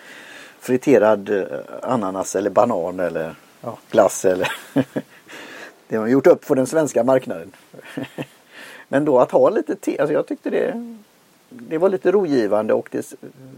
Friterad 0.59 1.29
eh, 1.29 1.43
ananas 1.81 2.35
eller 2.35 2.49
banan 2.49 2.99
eller 2.99 3.35
ja, 3.61 3.77
glass 3.91 4.25
eller 4.25 4.51
Det 5.87 5.95
har 5.95 6.07
gjort 6.07 6.27
upp 6.27 6.45
för 6.45 6.55
den 6.55 6.67
svenska 6.67 7.03
marknaden. 7.03 7.51
men 8.87 9.05
då 9.05 9.19
att 9.19 9.31
ha 9.31 9.49
lite 9.49 9.75
te, 9.75 9.97
alltså 9.99 10.13
jag 10.13 10.27
tyckte 10.27 10.49
det 10.49 10.95
det 11.49 11.77
var 11.77 11.89
lite 11.89 12.11
rogivande 12.11 12.73
och 12.73 12.89
det, 12.91 13.13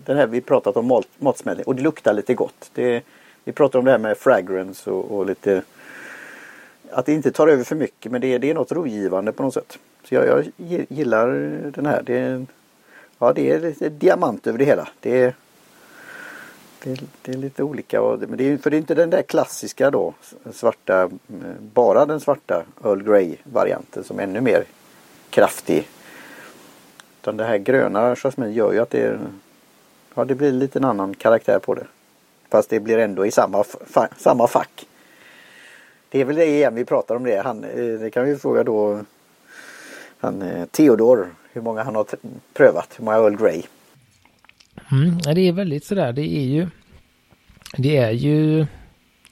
den 0.05 0.17
här 0.17 0.27
vi 0.27 0.41
pratat 0.41 0.77
om 0.77 0.85
mat, 0.85 1.07
matsmältning 1.17 1.65
och 1.65 1.75
det 1.75 1.81
luktar 1.81 2.13
lite 2.13 2.33
gott. 2.33 2.71
Det, 2.73 3.03
vi 3.43 3.51
pratar 3.51 3.79
om 3.79 3.85
det 3.85 3.91
här 3.91 3.97
med 3.97 4.17
fragrance 4.17 4.91
och, 4.91 5.17
och 5.17 5.25
lite 5.25 5.61
att 6.91 7.05
det 7.05 7.13
inte 7.13 7.31
tar 7.31 7.47
över 7.47 7.63
för 7.63 7.75
mycket 7.75 8.11
men 8.11 8.21
det 8.21 8.27
är, 8.27 8.39
det 8.39 8.49
är 8.49 8.53
något 8.53 8.71
rogivande 8.71 9.31
på 9.31 9.43
något 9.43 9.53
sätt. 9.53 9.79
Så 10.03 10.15
jag, 10.15 10.27
jag 10.27 10.85
gillar 10.89 11.27
den 11.71 11.85
här. 11.85 12.01
Det 12.03 12.45
ja, 13.19 13.33
det 13.33 13.51
är 13.51 13.59
lite 13.59 13.89
diamant 13.89 14.47
över 14.47 14.59
det 14.59 14.65
hela. 14.65 14.87
Det 14.99 15.21
är, 15.21 15.35
det 16.83 17.01
det 17.21 17.31
är 17.31 17.37
lite 17.37 17.63
olika. 17.63 18.01
Men 18.01 18.37
det 18.37 18.43
är, 18.43 18.57
för 18.57 18.69
det 18.69 18.75
är 18.75 18.79
inte 18.79 18.95
den 18.95 19.09
där 19.09 19.21
klassiska 19.21 19.91
då 19.91 20.13
svarta, 20.53 21.09
bara 21.73 22.05
den 22.05 22.19
svarta 22.19 22.63
Earl 22.83 23.03
Grey 23.03 23.35
varianten 23.43 24.03
som 24.03 24.19
är 24.19 24.23
ännu 24.23 24.41
mer 24.41 24.63
kraftig. 25.29 25.87
Utan 27.21 27.37
det 27.37 27.43
här 27.43 27.57
gröna 27.57 28.15
jasmin 28.15 28.53
gör 28.53 28.73
ju 28.73 28.79
att 28.79 28.89
det, 28.89 29.19
ja, 30.15 30.25
det 30.25 30.35
blir 30.35 30.51
lite 30.51 30.79
en 30.79 30.85
annan 30.85 31.13
karaktär 31.13 31.59
på 31.59 31.75
det. 31.75 31.87
Fast 32.49 32.69
det 32.69 32.79
blir 32.79 32.97
ändå 32.97 33.25
i 33.25 33.31
samma, 33.31 33.63
fa 33.63 34.07
samma 34.17 34.47
fack. 34.47 34.85
Det 36.09 36.21
är 36.21 36.25
väl 36.25 36.35
det 36.35 36.45
igen 36.45 36.75
vi 36.75 36.85
pratar 36.85 37.15
om 37.15 37.23
det. 37.23 37.41
Han, 37.41 37.63
eh, 37.63 37.99
det 37.99 38.11
kan 38.13 38.25
vi 38.25 38.35
fråga 38.35 38.63
då 38.63 39.01
han, 40.19 40.41
eh, 40.41 40.65
Theodor 40.65 41.29
hur 41.53 41.61
många 41.61 41.83
han 41.83 41.95
har 41.95 42.05
prövat. 42.53 42.93
Hur 42.97 43.05
många 43.05 43.17
Earl 43.17 43.37
Grey. 43.37 43.61
Mm, 44.91 45.17
det 45.17 45.41
är 45.47 45.51
väldigt 45.51 45.85
sådär. 45.85 46.13
Det 46.13 46.37
är 46.37 46.45
ju 46.45 46.67
det 47.77 47.97
är 47.97 48.11
ju 48.11 48.65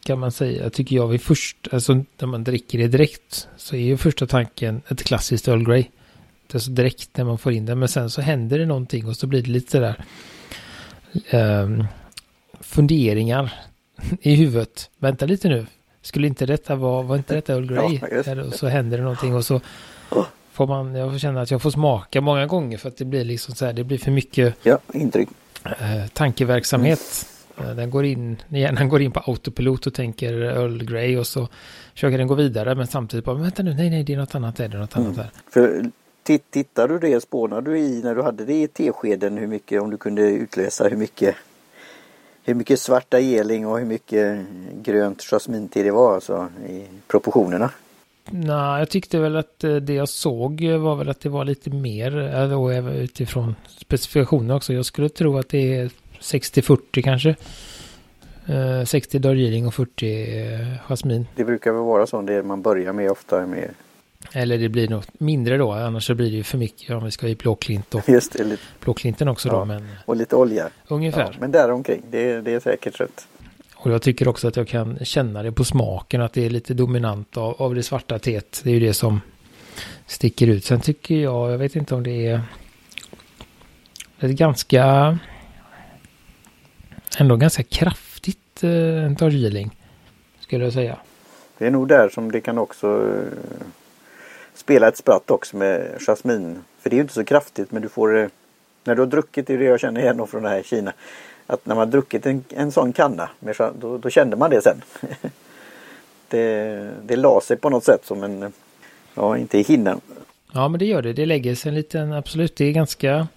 kan 0.03 0.19
man 0.19 0.31
säga, 0.31 0.69
tycker 0.69 0.95
jag, 0.95 1.07
vid 1.07 1.21
först, 1.21 1.67
alltså 1.71 1.93
när 1.93 2.27
man 2.27 2.43
dricker 2.43 2.77
det 2.77 2.87
direkt 2.87 3.47
så 3.57 3.75
är 3.75 3.79
ju 3.79 3.97
första 3.97 4.27
tanken 4.27 4.81
ett 4.87 5.03
klassiskt 5.03 5.47
Earl 5.47 5.63
Grey. 5.63 5.85
Är 6.53 6.59
så 6.59 6.71
direkt 6.71 7.17
när 7.17 7.25
man 7.25 7.37
får 7.37 7.51
in 7.51 7.65
det, 7.65 7.75
men 7.75 7.87
sen 7.87 8.09
så 8.09 8.21
händer 8.21 8.59
det 8.59 8.65
någonting 8.65 9.07
och 9.07 9.15
så 9.15 9.27
blir 9.27 9.41
det 9.41 9.49
lite 9.49 9.71
sådär 9.71 10.05
um, 11.33 11.83
funderingar 12.59 13.53
i 14.21 14.35
huvudet. 14.35 14.89
Vänta 14.97 15.25
lite 15.25 15.49
nu, 15.49 15.65
skulle 16.01 16.27
inte 16.27 16.45
detta 16.45 16.75
vara, 16.75 17.01
var 17.01 17.17
inte 17.17 17.35
detta 17.35 17.53
Earl 17.53 17.65
Grey? 17.65 17.99
Ja, 18.25 18.43
och 18.43 18.53
så 18.53 18.67
händer 18.67 18.97
det 18.97 19.03
någonting 19.03 19.35
och 19.35 19.45
så 19.45 19.61
får 20.51 20.67
man, 20.67 20.95
jag 20.95 21.11
får 21.11 21.19
känna 21.19 21.41
att 21.41 21.51
jag 21.51 21.61
får 21.61 21.71
smaka 21.71 22.21
många 22.21 22.45
gånger 22.45 22.77
för 22.77 22.89
att 22.89 22.97
det 22.97 23.05
blir 23.05 23.25
liksom 23.25 23.55
så 23.55 23.65
här, 23.65 23.73
det 23.73 23.83
blir 23.83 23.97
för 23.97 24.11
mycket 24.11 24.55
ja, 24.63 24.79
intryck. 24.93 25.29
Eh, 25.63 26.07
tankeverksamhet. 26.13 27.25
Mm. 27.57 27.77
Den 27.77 27.89
går 27.89 28.05
in, 28.05 28.41
hjärnan 28.49 28.89
går 28.89 29.01
in 29.01 29.11
på 29.11 29.19
autopilot 29.19 29.87
och 29.87 29.93
tänker 29.93 30.33
Earl 30.33 30.83
Grey 30.83 31.17
och 31.17 31.27
så 31.27 31.47
försöker 31.93 32.17
den 32.17 32.27
gå 32.27 32.35
vidare 32.35 32.75
men 32.75 32.87
samtidigt 32.87 33.25
bara, 33.25 33.35
vänta 33.35 33.63
nu, 33.63 33.73
nej 33.73 33.89
nej 33.89 34.03
det 34.03 34.13
är 34.13 34.17
något 34.17 34.35
annat, 34.35 34.55
det 34.55 34.63
är 34.63 34.69
något 34.69 34.95
annat 34.97 35.15
där. 35.15 35.29
För 35.49 35.91
tittar 36.37 36.87
du 36.87 36.99
det, 36.99 37.21
spånar 37.21 37.61
du 37.61 37.79
i 37.79 38.01
när 38.03 38.15
du 38.15 38.21
hade 38.21 38.45
det 38.45 38.61
i 38.61 38.67
teskeden 38.67 39.37
hur 39.37 39.47
mycket, 39.47 39.81
om 39.81 39.89
du 39.89 39.97
kunde 39.97 40.21
utläsa 40.21 40.87
hur 40.87 40.97
mycket 40.97 41.35
hur 42.43 42.55
mycket 42.55 42.79
svarta 42.79 43.19
geling 43.19 43.67
och 43.67 43.79
hur 43.79 43.85
mycket 43.85 44.45
grönt 44.81 45.21
jasminte 45.23 45.83
det 45.83 45.91
var 45.91 46.15
alltså 46.15 46.47
i 46.69 46.83
proportionerna? 47.07 47.71
Nej, 48.31 48.79
jag 48.79 48.89
tyckte 48.89 49.19
väl 49.19 49.35
att 49.35 49.63
eh, 49.63 49.75
det 49.75 49.93
jag 49.93 50.09
såg 50.09 50.63
var 50.63 50.95
väl 50.95 51.09
att 51.09 51.21
det 51.21 51.29
var 51.29 51.45
lite 51.45 51.69
mer 51.69 52.47
då 52.49 52.73
utifrån 52.91 53.55
specifikationer 53.67 54.55
också. 54.55 54.73
Jag 54.73 54.85
skulle 54.85 55.09
tro 55.09 55.37
att 55.37 55.49
det 55.49 55.75
är 55.75 55.91
60-40 56.19 57.01
kanske. 57.03 57.35
60 58.85 59.19
Darjeeling 59.19 59.67
och 59.67 59.73
40 59.73 60.77
jasmin. 60.87 61.27
Det 61.35 61.43
brukar 61.43 61.71
väl 61.71 61.81
vara 61.81 62.07
så 62.07 62.21
det 62.21 62.43
man 62.43 62.61
börjar 62.61 62.93
med 62.93 63.11
ofta 63.11 63.47
med. 63.47 63.69
Eller 64.31 64.57
det 64.57 64.69
blir 64.69 64.87
något 64.87 65.19
mindre 65.19 65.57
då, 65.57 65.71
annars 65.71 66.07
så 66.07 66.15
blir 66.15 66.31
det 66.31 66.37
ju 66.37 66.43
för 66.43 66.57
mycket 66.57 66.95
om 66.95 67.05
vi 67.05 67.11
ska 67.11 67.27
i 67.27 67.35
blåklint 67.35 67.95
och 67.95 68.09
Just 68.09 68.33
det, 68.33 68.43
lite... 68.43 68.63
blåklinten 68.79 69.27
också 69.27 69.47
ja, 69.47 69.53
då. 69.53 69.65
Men... 69.65 69.87
Och 70.05 70.15
lite 70.15 70.35
olja. 70.35 70.69
Ungefär. 70.87 71.21
Ja, 71.21 71.39
men 71.39 71.51
däromkring, 71.51 72.01
det, 72.09 72.41
det 72.41 72.53
är 72.53 72.59
säkert 72.59 72.99
rätt. 72.99 73.27
Och 73.75 73.91
jag 73.91 74.01
tycker 74.01 74.27
också 74.27 74.47
att 74.47 74.55
jag 74.55 74.67
kan 74.67 75.05
känna 75.05 75.43
det 75.43 75.51
på 75.51 75.63
smaken 75.63 76.21
att 76.21 76.33
det 76.33 76.45
är 76.45 76.49
lite 76.49 76.73
dominant 76.73 77.37
av, 77.37 77.61
av 77.61 77.75
det 77.75 77.83
svarta 77.83 78.19
teet. 78.19 78.61
Det 78.63 78.69
är 78.69 78.73
ju 78.73 78.79
det 78.79 78.93
som 78.93 79.21
sticker 80.05 80.47
ut. 80.47 80.65
Sen 80.65 80.81
tycker 80.81 81.15
jag, 81.15 81.51
jag 81.51 81.57
vet 81.57 81.75
inte 81.75 81.95
om 81.95 82.03
det 82.03 82.27
är 82.27 82.41
ett 84.19 84.31
ganska 84.31 85.17
ändå 87.17 87.35
ganska 87.35 87.63
kraftigt 87.63 88.63
eh, 88.63 89.11
Darjeeling. 89.11 89.77
Skulle 90.39 90.63
jag 90.63 90.73
säga. 90.73 90.97
Det 91.57 91.67
är 91.67 91.71
nog 91.71 91.87
där 91.87 92.09
som 92.09 92.31
det 92.31 92.41
kan 92.41 92.57
också 92.57 92.87
eh, 92.87 93.67
spela 94.59 94.87
ett 94.87 94.97
spratt 94.97 95.31
också 95.31 95.57
med 95.57 96.01
jasmin. 96.07 96.59
För 96.79 96.89
det 96.89 96.93
är 96.93 96.97
ju 96.97 97.01
inte 97.01 97.13
så 97.13 97.23
kraftigt 97.23 97.71
men 97.71 97.81
du 97.81 97.89
får 97.89 98.17
eh, 98.17 98.27
när 98.83 98.95
du 98.95 99.01
har 99.01 99.07
druckit, 99.07 99.47
det 99.47 99.53
är 99.53 99.57
det 99.57 99.63
jag 99.63 99.79
känner 99.79 100.01
igen 100.01 100.27
från 100.27 100.43
det 100.43 100.49
här 100.49 100.63
Kina. 100.63 100.93
Att 101.47 101.65
när 101.65 101.75
man 101.75 101.87
har 101.87 101.91
druckit 101.91 102.25
en, 102.25 102.43
en 102.49 102.71
sån 102.71 102.93
kanna, 102.93 103.29
med, 103.39 103.55
då, 103.79 103.97
då 103.97 104.09
kände 104.09 104.37
man 104.37 104.49
det 104.49 104.61
sen. 104.61 104.81
det, 106.29 106.91
det 107.03 107.15
la 107.15 107.41
sig 107.41 107.57
på 107.57 107.69
något 107.69 107.83
sätt 107.83 108.05
som 108.05 108.23
en, 108.23 108.53
ja 109.13 109.37
inte 109.37 109.57
i 109.57 109.63
hinnan. 109.63 110.01
Ja 110.53 110.67
men 110.67 110.79
det 110.79 110.85
gör 110.85 111.01
det, 111.01 111.13
det 111.13 111.25
lägger 111.25 111.55
sig 111.55 111.69
en 111.69 111.75
liten, 111.75 112.13
absolut, 112.13 112.55
det 112.55 112.65
är 112.65 112.71
ganska, 112.71 113.27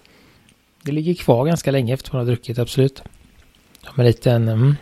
det 0.81 0.91
ligger 0.91 1.13
kvar 1.13 1.45
ganska 1.45 1.71
länge 1.71 1.93
efter 1.93 2.13
man 2.13 2.19
har 2.19 2.25
druckit, 2.25 2.59
absolut. 2.59 3.03
Med 3.95 4.05
lite 4.05 4.31
en, 4.31 4.47
mm, 4.47 4.75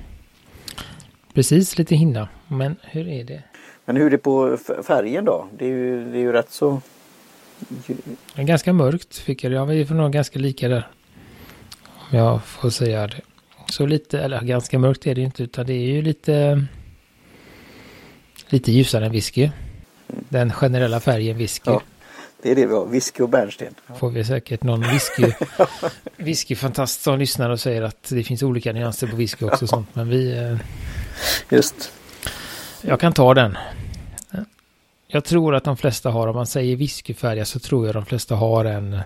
precis 1.34 1.78
lite 1.78 1.96
hinna. 1.96 2.30
Men 2.48 2.76
hur 2.82 3.08
är 3.08 3.24
det? 3.24 3.44
Men 3.86 3.96
hur 3.96 4.06
är 4.06 4.10
det 4.10 4.18
på 4.18 4.58
färgen 4.84 5.26
då? 5.26 5.48
Det 5.58 5.66
är 5.66 5.70
ju, 5.70 6.12
det 6.12 6.18
är 6.18 6.22
ju 6.22 6.32
rätt 6.32 6.52
så... 6.52 6.82
Ganska 8.36 8.74
mörkt 8.74 9.18
fick 9.18 9.44
jag. 9.44 9.54
Jag 9.54 9.66
var 9.66 9.96
nog 9.96 10.12
ganska 10.12 10.40
lika 10.40 10.68
där. 10.68 10.88
Om 11.86 12.18
jag 12.18 12.44
får 12.44 12.70
säga 12.70 13.08
det. 13.08 13.22
Så 13.70 13.86
lite, 13.86 14.20
eller 14.20 14.42
ganska 14.42 14.80
mörkt 14.80 15.08
är 15.08 15.16
det 15.16 15.22
inte 15.22 15.44
utan 15.44 15.66
det 15.66 15.74
är 15.74 15.88
ju 15.88 16.02
lite 16.02 16.66
lite 18.52 18.72
ljusare 18.72 19.06
än 19.06 19.12
whisky. 19.12 19.50
Den 20.08 20.52
generella 20.52 21.00
färgen 21.00 21.38
whisky. 21.38 21.72
Ja, 21.72 21.82
det 22.42 22.52
är 22.52 22.56
det 22.56 22.66
vi 22.66 22.74
har, 22.74 22.86
whisky 22.86 23.24
och 23.24 23.30
bärnsten. 23.30 23.76
Får 23.98 24.10
vi 24.10 24.26
säkert 24.26 24.64
någon 24.64 24.82
whisky, 24.82 25.32
whiskyfantast 26.18 27.02
som 27.02 27.20
lyssnar 27.20 27.50
och 27.50 27.60
säger 27.60 27.82
att 27.82 28.10
det 28.10 28.24
finns 28.24 28.44
olika 28.44 28.74
nyanser 28.74 29.08
på 29.08 29.16
whisky 29.16 29.46
också. 29.46 29.68
sånt. 29.68 29.96
Men 29.96 30.10
vi... 30.10 30.38
Eh, 30.38 30.58
Just. 31.50 31.92
Jag 32.82 33.00
kan 33.00 33.14
ta 33.14 33.34
den. 33.34 33.58
Jag 35.08 35.24
tror 35.24 35.56
att 35.56 35.64
de 35.64 35.78
flesta 35.78 36.10
har, 36.10 36.28
om 36.28 36.36
man 36.36 36.48
säger 36.48 36.76
whiskyfärg 36.76 37.46
så 37.46 37.60
tror 37.60 37.86
jag 37.86 37.96
de 37.96 38.06
flesta 38.06 38.36
har 38.36 38.66
en, 38.66 39.00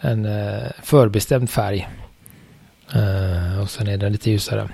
en 0.00 0.24
eh, 0.24 0.70
förbestämd 0.82 1.50
färg. 1.50 1.88
Uh, 2.96 3.62
och 3.62 3.70
sen 3.70 3.86
är 3.86 3.96
den 3.96 4.12
lite 4.12 4.30
ljusare. 4.30 4.68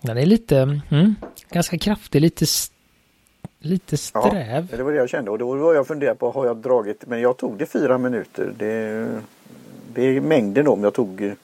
Den 0.00 0.18
är 0.18 0.26
lite, 0.26 0.58
mm, 0.90 1.14
ganska 1.50 1.78
kraftig, 1.78 2.20
lite, 2.20 2.46
lite 3.58 3.96
sträv. 3.96 4.68
Ja, 4.70 4.76
det 4.76 4.82
var 4.82 4.92
det 4.92 4.98
jag 4.98 5.10
kände 5.10 5.30
och 5.30 5.38
då 5.38 5.54
var 5.56 5.74
jag 5.74 5.86
funderade 5.86 6.18
på, 6.18 6.30
har 6.30 6.46
jag 6.46 6.56
dragit, 6.56 7.06
men 7.06 7.20
jag 7.20 7.36
tog 7.36 7.58
det 7.58 7.66
fyra 7.66 7.98
minuter. 7.98 8.52
Det, 8.58 9.08
det 9.94 10.02
är 10.02 10.20
mängden 10.20 10.68
om 10.68 10.84
jag 10.84 10.94
tog. 10.94 11.34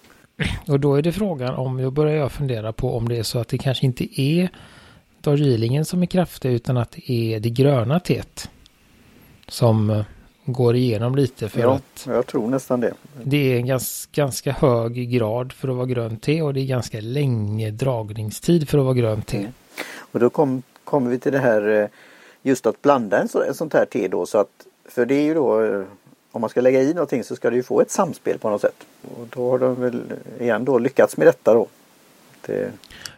Och 0.68 0.80
då 0.80 0.94
är 0.94 1.02
det 1.02 1.12
frågan 1.12 1.54
om, 1.54 1.82
då 1.82 1.90
börjar 1.90 2.16
jag 2.16 2.32
fundera 2.32 2.73
på 2.73 2.97
om 2.97 3.09
det 3.09 3.18
är 3.18 3.23
så 3.23 3.38
att 3.38 3.49
det 3.49 3.59
kanske 3.59 3.87
inte 3.87 4.20
är 4.20 4.49
Darjeelingen 5.21 5.85
som 5.85 6.03
är 6.03 6.07
kraftig 6.07 6.53
utan 6.53 6.77
att 6.77 6.91
det 6.91 7.11
är 7.12 7.41
det 7.41 7.50
gröna 7.50 8.00
teet. 8.00 8.50
Som 9.49 10.05
går 10.45 10.77
igenom 10.77 11.17
lite 11.17 11.49
för 11.49 11.61
ja, 11.61 11.75
att 11.75 12.07
jag 12.07 12.27
tror 12.27 12.49
nästan 12.49 12.81
det. 12.81 12.95
Det 13.23 13.53
är 13.53 13.57
en 13.57 13.67
ganska, 13.67 14.23
ganska 14.23 14.53
hög 14.53 15.11
grad 15.11 15.53
för 15.53 15.69
att 15.69 15.77
vara 15.77 15.87
grönt 15.87 16.23
te 16.23 16.43
och 16.43 16.55
det 16.55 16.61
är 16.61 16.67
ganska 16.67 17.00
länge 17.00 17.71
dragningstid 17.71 18.69
för 18.69 18.79
att 18.79 18.85
vara 18.85 18.95
grönt 18.95 19.27
te. 19.27 19.39
Mm. 19.39 19.53
Och 20.12 20.21
då 20.21 20.31
kommer 20.31 20.62
kom 20.85 21.09
vi 21.09 21.19
till 21.19 21.33
det 21.33 21.39
här 21.39 21.69
eh, 21.69 21.89
just 22.43 22.67
att 22.67 22.83
blanda 22.83 23.21
en, 23.21 23.29
så, 23.29 23.43
en 23.43 23.55
sånt 23.55 23.73
här 23.73 23.85
te 23.85 24.09
då 24.09 24.27
så 24.27 24.39
att 24.39 24.67
för 24.85 25.07
det 25.07 25.15
är 25.15 25.23
ju 25.23 25.35
då 25.35 25.62
eh, 25.65 25.83
om 26.31 26.41
man 26.41 26.50
ska 26.50 26.61
lägga 26.61 26.83
i 26.83 26.95
någonting 26.95 27.25
så 27.25 27.37
ska 27.37 27.50
det 27.50 27.57
ju 27.57 27.62
få 27.62 27.81
ett 27.81 27.91
samspel 27.91 28.39
på 28.39 28.50
något 28.50 28.61
sätt. 28.61 28.87
Och 29.03 29.27
då 29.31 29.50
har 29.50 29.59
de 29.59 29.75
väl 29.75 30.03
igen 30.41 30.65
då 30.65 30.79
lyckats 30.79 31.17
med 31.17 31.27
detta 31.27 31.55
då. 31.55 31.67
Det... 32.47 32.73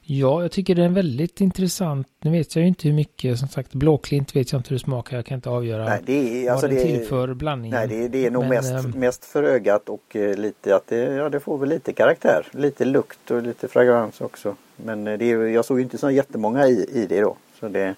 Ja, 0.04 0.42
jag 0.42 0.52
tycker 0.52 0.74
det 0.74 0.82
är 0.82 0.86
en 0.86 0.94
väldigt 0.94 1.40
intressant. 1.40 2.08
Nu 2.20 2.30
vet 2.30 2.56
jag 2.56 2.62
ju 2.62 2.68
inte 2.68 2.88
hur 2.88 2.94
mycket, 2.94 3.38
som 3.38 3.48
sagt, 3.48 3.74
blåklint 3.74 4.36
vet 4.36 4.52
jag 4.52 4.58
inte 4.58 4.70
hur 4.70 4.76
det 4.76 4.84
smakar. 4.84 5.16
Jag 5.16 5.26
kan 5.26 5.34
inte 5.34 5.50
avgöra 5.50 5.84
nej, 5.84 6.00
det 6.06 6.46
är, 6.46 6.50
alltså 6.50 6.66
vad 6.66 6.76
den 6.76 6.86
tillför 6.86 7.34
blandningen. 7.34 7.78
Nej, 7.78 7.88
det, 7.88 8.08
det 8.08 8.26
är 8.26 8.30
nog 8.30 8.42
Men, 8.42 8.50
mest, 8.50 8.84
äm... 8.84 8.90
mest 8.90 9.24
för 9.24 9.42
ögat 9.42 9.88
och 9.88 10.16
eh, 10.16 10.36
lite 10.36 10.76
att 10.76 10.86
det, 10.86 10.96
ja, 10.96 11.28
det 11.28 11.40
får 11.40 11.58
väl 11.58 11.68
lite 11.68 11.92
karaktär. 11.92 12.46
Lite 12.52 12.84
lukt 12.84 13.30
och 13.30 13.42
lite 13.42 13.68
fragrans 13.68 14.20
också. 14.20 14.56
Men 14.76 15.06
eh, 15.06 15.18
det 15.18 15.30
är, 15.30 15.38
jag 15.38 15.64
såg 15.64 15.78
ju 15.78 15.82
inte 15.82 15.98
så 15.98 16.10
jättemånga 16.10 16.66
i, 16.66 16.88
i 16.92 17.06
det 17.06 17.20
då. 17.20 17.36
Så 17.60 17.68
det, 17.68 17.94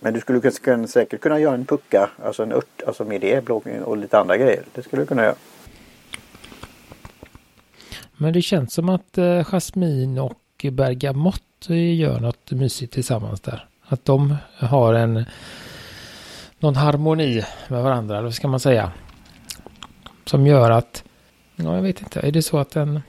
men 0.00 0.14
du 0.14 0.20
skulle 0.20 0.40
kunna, 0.40 0.86
säkert 0.86 1.20
kunna 1.20 1.40
göra 1.40 1.54
en 1.54 1.66
pucka, 1.66 2.10
alltså 2.24 2.42
en 2.42 2.52
ört, 2.52 2.82
alltså 2.86 3.04
med 3.04 3.20
det 3.20 3.50
och 3.50 3.96
lite 3.96 4.18
andra 4.18 4.36
grejer. 4.36 4.62
Det 4.74 4.82
skulle 4.82 5.02
du 5.02 5.06
kunna 5.06 5.22
göra. 5.22 5.34
Men 8.16 8.32
det 8.32 8.42
känns 8.42 8.72
som 8.72 8.88
att 8.88 9.18
eh, 9.18 9.44
jasmin 9.44 10.18
och 10.18 10.32
bergamott 10.62 11.42
gör 11.68 12.20
något 12.20 12.50
mysigt 12.50 12.92
tillsammans 12.92 13.40
där. 13.40 13.68
Att 13.82 14.04
de 14.04 14.36
har 14.58 14.94
en 14.94 15.24
någon 16.58 16.76
harmoni 16.76 17.44
med 17.68 17.82
varandra, 17.82 18.14
eller 18.14 18.24
vad 18.24 18.34
ska 18.34 18.48
man 18.48 18.60
säga? 18.60 18.92
Som 20.24 20.46
gör 20.46 20.70
att, 20.70 21.04
ja 21.56 21.74
jag 21.74 21.82
vet 21.82 22.00
inte, 22.00 22.20
är 22.20 22.32
det 22.32 22.42
så 22.42 22.58
att 22.58 22.70
den... 22.70 23.00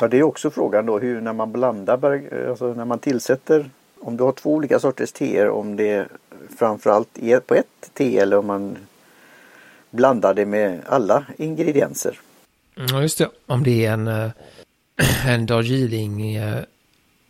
Ja 0.00 0.08
det 0.08 0.18
är 0.18 0.22
också 0.22 0.50
frågan 0.50 0.86
då 0.86 0.98
hur 0.98 1.20
när 1.20 1.32
man 1.32 1.52
blandar, 1.52 2.22
alltså 2.48 2.74
när 2.74 2.84
man 2.84 2.98
tillsätter, 2.98 3.70
om 4.00 4.16
du 4.16 4.24
har 4.24 4.32
två 4.32 4.54
olika 4.54 4.78
sorters 4.78 5.12
teer, 5.12 5.48
om 5.48 5.76
det 5.76 6.08
framförallt 6.58 7.18
är 7.18 7.40
på 7.40 7.54
ett 7.54 7.90
te 7.92 8.18
eller 8.18 8.38
om 8.38 8.46
man 8.46 8.76
blandar 9.90 10.34
det 10.34 10.46
med 10.46 10.80
alla 10.86 11.24
ingredienser. 11.36 12.20
Ja 12.74 13.02
just 13.02 13.18
det, 13.18 13.28
om 13.46 13.62
det 13.62 13.86
är 13.86 13.92
en, 13.92 14.08
eh, 14.08 14.30
en 15.26 15.46
Darjeeling 15.46 16.34
eh, 16.34 16.62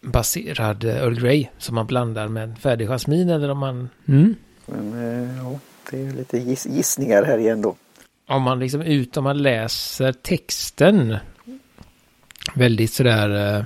baserad 0.06 0.84
eh, 0.84 0.96
Earl 0.96 1.20
Grey 1.20 1.46
som 1.58 1.74
man 1.74 1.86
blandar 1.86 2.28
med 2.28 2.58
färdig 2.58 2.88
jasmin 2.88 3.30
eller 3.30 3.48
om 3.48 3.58
man... 3.58 3.88
Mm. 4.08 4.34
Men, 4.66 4.92
ja, 5.36 5.58
det 5.90 6.02
är 6.02 6.12
lite 6.12 6.38
giss 6.38 6.66
gissningar 6.66 7.22
här 7.22 7.38
igen 7.38 7.62
då. 7.62 7.76
om 8.26 8.42
man 8.42 8.58
liksom 8.58 8.82
ut, 8.82 9.16
om 9.16 9.24
man 9.24 9.38
läser 9.38 10.12
texten 10.12 11.16
väldigt 12.54 12.92
sådär 12.92 13.56
eh, 13.58 13.64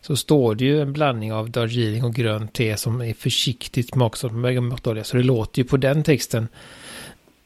så 0.00 0.16
står 0.16 0.54
det 0.54 0.64
ju 0.64 0.82
en 0.82 0.92
blandning 0.92 1.32
av 1.32 1.50
Darjeeling 1.50 2.04
och 2.04 2.14
grönt 2.14 2.52
te 2.52 2.76
som 2.76 3.00
är 3.00 3.14
försiktigt 3.14 3.90
smaksatt 3.90 4.32
med 4.32 4.42
bergamottolja. 4.42 5.04
Så 5.04 5.16
det 5.16 5.22
låter 5.22 5.62
ju 5.62 5.68
på 5.68 5.76
den 5.76 6.02
texten 6.02 6.48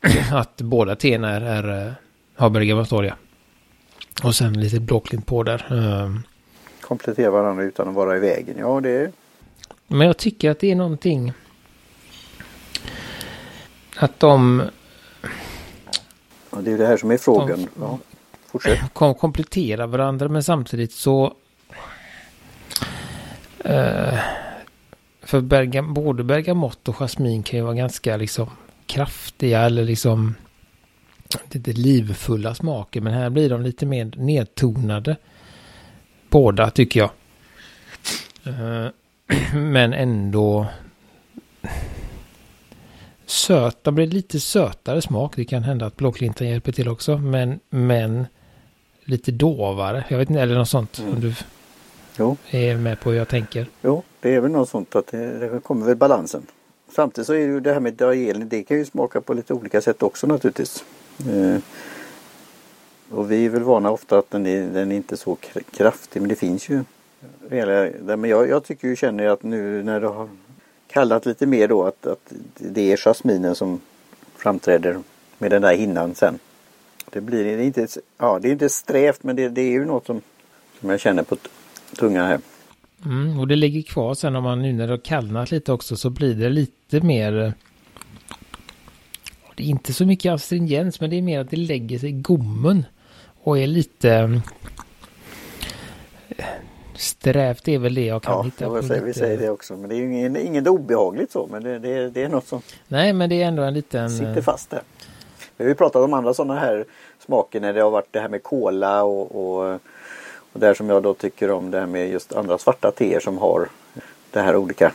att 0.33 0.61
båda 0.61 0.97
teerna 0.97 1.31
är, 1.31 1.41
är, 1.41 1.87
eh, 1.87 1.93
har 2.37 2.51
bergamottolja. 2.51 3.17
Och 4.23 4.35
sen 4.35 4.61
lite 4.61 4.81
blåklint 4.81 5.27
på 5.27 5.43
där. 5.43 5.67
Um, 5.71 6.23
Komplettera 6.85 7.31
varandra 7.31 7.65
utan 7.65 7.89
att 7.89 7.95
vara 7.95 8.17
i 8.17 8.21
vägen. 8.21 8.57
Ja, 8.59 8.81
det 8.81 8.91
är... 8.91 9.13
Men 9.87 10.07
jag 10.07 10.17
tycker 10.17 10.51
att 10.51 10.59
det 10.59 10.71
är 10.71 10.75
någonting 10.75 11.33
att 13.97 14.21
de... 14.21 14.63
Ja, 16.51 16.59
det 16.61 16.73
är 16.73 16.79
det 16.79 16.87
här 16.87 16.97
som 16.97 17.11
är 17.11 17.17
frågan. 17.17 17.69
Ja, 17.81 17.99
fortsätt. 18.47 18.79
Kom, 18.93 19.15
komplettera 19.15 19.87
varandra 19.87 20.29
men 20.29 20.43
samtidigt 20.43 20.93
så... 20.93 21.35
Uh, 23.67 24.19
för 25.23 25.41
bergam, 25.41 25.95
både 25.95 26.25
bergamott 26.25 26.89
och 26.89 26.95
jasmin 26.95 27.43
kan 27.43 27.59
ju 27.59 27.65
vara 27.65 27.75
ganska 27.75 28.17
liksom 28.17 28.51
kraftiga 28.87 29.61
eller 29.61 29.85
liksom 29.85 30.35
lite 31.51 31.73
livfulla 31.73 32.55
smaker. 32.55 33.01
Men 33.01 33.15
här 33.15 33.31
blir 33.31 33.51
de 33.51 33.63
lite 33.63 33.87
mer 33.87 34.13
nedtonade. 34.17 35.17
Båda 36.35 36.71
tycker 36.71 37.01
jag. 37.01 37.11
Uh, 38.47 38.89
men 39.55 39.93
ändå 39.93 40.67
söt. 43.27 43.85
De 43.85 43.95
blir 43.95 44.07
lite 44.07 44.41
sötare 44.41 45.03
smak. 45.03 45.37
Det 45.37 45.45
kan 45.45 45.63
hända 45.63 45.87
att 45.87 45.97
blåklinten 45.97 46.49
hjälper 46.49 46.73
till 46.73 46.89
också. 46.89 47.19
Men, 47.19 47.61
men 47.71 48.27
lite 49.05 49.33
dovare. 49.33 50.05
Jag 50.09 50.19
vet 50.19 50.31
inte, 50.31 50.43
eller 50.43 50.59
något 50.59 50.69
sånt. 50.69 50.99
Mm. 50.99 51.15
Om 51.15 51.21
du 51.21 51.35
jo. 52.19 52.37
är 52.51 52.77
med 52.77 53.01
på 53.01 53.11
hur 53.11 53.19
jag 53.19 53.29
tänker. 53.29 53.67
Jo, 53.83 54.03
det 54.21 54.35
är 54.35 54.41
väl 54.41 54.51
något 54.51 54.69
sånt 54.69 54.97
att 54.97 55.07
det, 55.07 55.39
det 55.39 55.61
kommer 55.61 55.87
väl 55.87 55.97
balansen. 55.97 56.47
Samtidigt 56.97 57.27
så 57.27 57.33
är 57.33 57.39
det 57.39 57.45
ju 57.45 57.61
det 57.61 57.73
här 57.73 57.81
med 57.81 57.95
Darjeeling. 57.95 58.49
Det 58.49 58.63
kan 58.63 58.77
ju 58.77 58.85
smaka 58.85 59.21
på 59.21 59.35
lite 59.35 59.55
olika 59.55 59.81
sätt 59.81 60.03
också 60.03 60.27
naturligtvis. 60.27 60.85
Eh, 61.19 61.61
och 63.15 63.31
vi 63.31 63.45
är 63.45 63.51
väl 63.51 63.63
vana 63.63 63.91
ofta 63.91 64.19
att 64.19 64.31
den 64.31 64.47
är, 64.47 64.67
den 64.67 64.93
är 64.93 64.97
inte 64.97 65.17
så 65.17 65.37
kraftig. 65.71 66.21
Men 66.21 66.29
det 66.29 66.37
finns 66.37 66.69
ju 66.69 66.85
men 68.03 68.25
jag, 68.25 68.49
jag 68.49 68.65
tycker 68.65 68.89
ju 68.89 68.97
känner 68.97 69.27
att 69.27 69.43
nu 69.43 69.83
när 69.83 70.01
det 70.01 70.07
har 70.07 70.29
kallat 70.87 71.27
lite 71.27 71.47
mer 71.47 71.69
då 71.69 71.85
att, 71.85 72.07
att 72.07 72.33
det 72.59 72.93
är 72.93 72.97
jasminen 72.97 73.55
som 73.55 73.81
framträder 74.37 74.99
med 75.39 75.51
den 75.51 75.63
där 75.63 75.77
hinnan 75.77 76.15
sen. 76.15 76.39
Det 77.11 77.21
blir 77.21 77.45
det 77.45 77.51
är 77.51 77.61
inte, 77.61 77.87
ja, 78.19 78.39
det 78.43 78.49
är 78.49 78.53
inte 78.53 78.69
strävt 78.69 79.23
men 79.23 79.37
det, 79.37 79.49
det 79.49 79.61
är 79.61 79.71
ju 79.71 79.85
något 79.85 80.07
som, 80.07 80.21
som 80.81 80.91
jag 80.91 81.01
känner 81.01 81.23
på 81.23 81.37
tungan 81.99 82.27
här. 82.27 82.41
Mm, 83.05 83.39
och 83.39 83.49
det 83.49 83.57
ligger 83.57 83.83
kvar 83.83 84.15
sen 84.15 84.37
om 84.37 84.45
man 84.45 84.63
nu 84.63 84.73
när 84.73 84.87
det 84.87 84.93
har 84.93 84.99
kallnat 84.99 85.51
lite 85.51 85.73
också 85.73 85.97
så 85.97 86.11
blir 86.11 86.35
det 86.35 86.49
lite 86.49 87.01
mer 87.01 87.55
det 89.57 89.63
är 89.63 89.67
inte 89.67 89.93
så 89.93 90.07
mycket 90.07 90.33
astringens 90.33 91.01
men 91.01 91.11
det 91.11 91.17
är 91.17 91.23
mer 91.23 91.41
att 91.41 91.51
det 91.51 91.57
lägger 91.57 91.99
sig 91.99 92.09
i 92.09 92.13
gommen 92.13 92.85
och 93.45 93.59
är 93.59 93.67
lite 93.67 94.41
Strävt 96.97 97.69
är 97.69 97.79
väl 97.79 97.95
det 97.95 98.05
jag 98.07 98.23
kan 98.23 98.37
ja, 98.37 98.43
hitta. 98.43 98.65
Ja, 98.65 98.83
säger, 98.83 99.03
vi 99.03 99.15
säger 99.15 99.39
det 99.39 99.51
också. 99.51 99.77
Men 99.77 99.89
det 99.89 99.95
är 99.95 99.97
ju 99.97 100.05
ingen, 100.05 100.37
inget 100.37 100.69
obehagligt 100.69 101.33
så. 101.33 101.49
Men 101.51 101.65
det, 101.65 101.79
det, 101.79 102.11
det, 102.11 102.23
är 102.23 102.29
något 102.29 102.47
som 102.47 102.63
Nej, 102.89 103.13
men 103.13 103.29
det 103.29 103.43
är 103.43 103.47
ändå 103.47 103.63
en 103.63 103.75
liten... 103.75 104.11
Sitter 104.11 104.43
fast 104.43 104.71
där. 104.71 104.83
Vi 105.57 105.65
har 105.65 105.69
ju 105.69 105.75
pratat 105.75 106.03
om 106.03 106.15
andra 106.15 106.35
sådana 106.35 106.61
här 106.61 106.85
smaker 107.27 107.61
när 107.61 107.73
det 107.73 107.81
har 107.81 107.91
varit 107.91 108.09
det 108.11 108.21
här 108.21 108.29
med 108.29 108.43
kola 108.43 109.05
och, 109.05 109.37
och, 109.37 109.81
och 110.53 110.61
där 110.61 110.75
som 110.75 110.89
jag 110.89 111.03
då 111.03 111.15
tycker 111.15 111.51
om 111.51 111.71
det 111.71 111.81
här 111.81 111.87
med 111.87 112.09
just 112.09 112.33
andra 112.33 112.59
svarta 112.59 112.91
teer 112.91 113.21
som 113.21 113.39
har 113.39 113.69
det 114.31 114.41
här 114.41 114.57
olika 114.57 114.93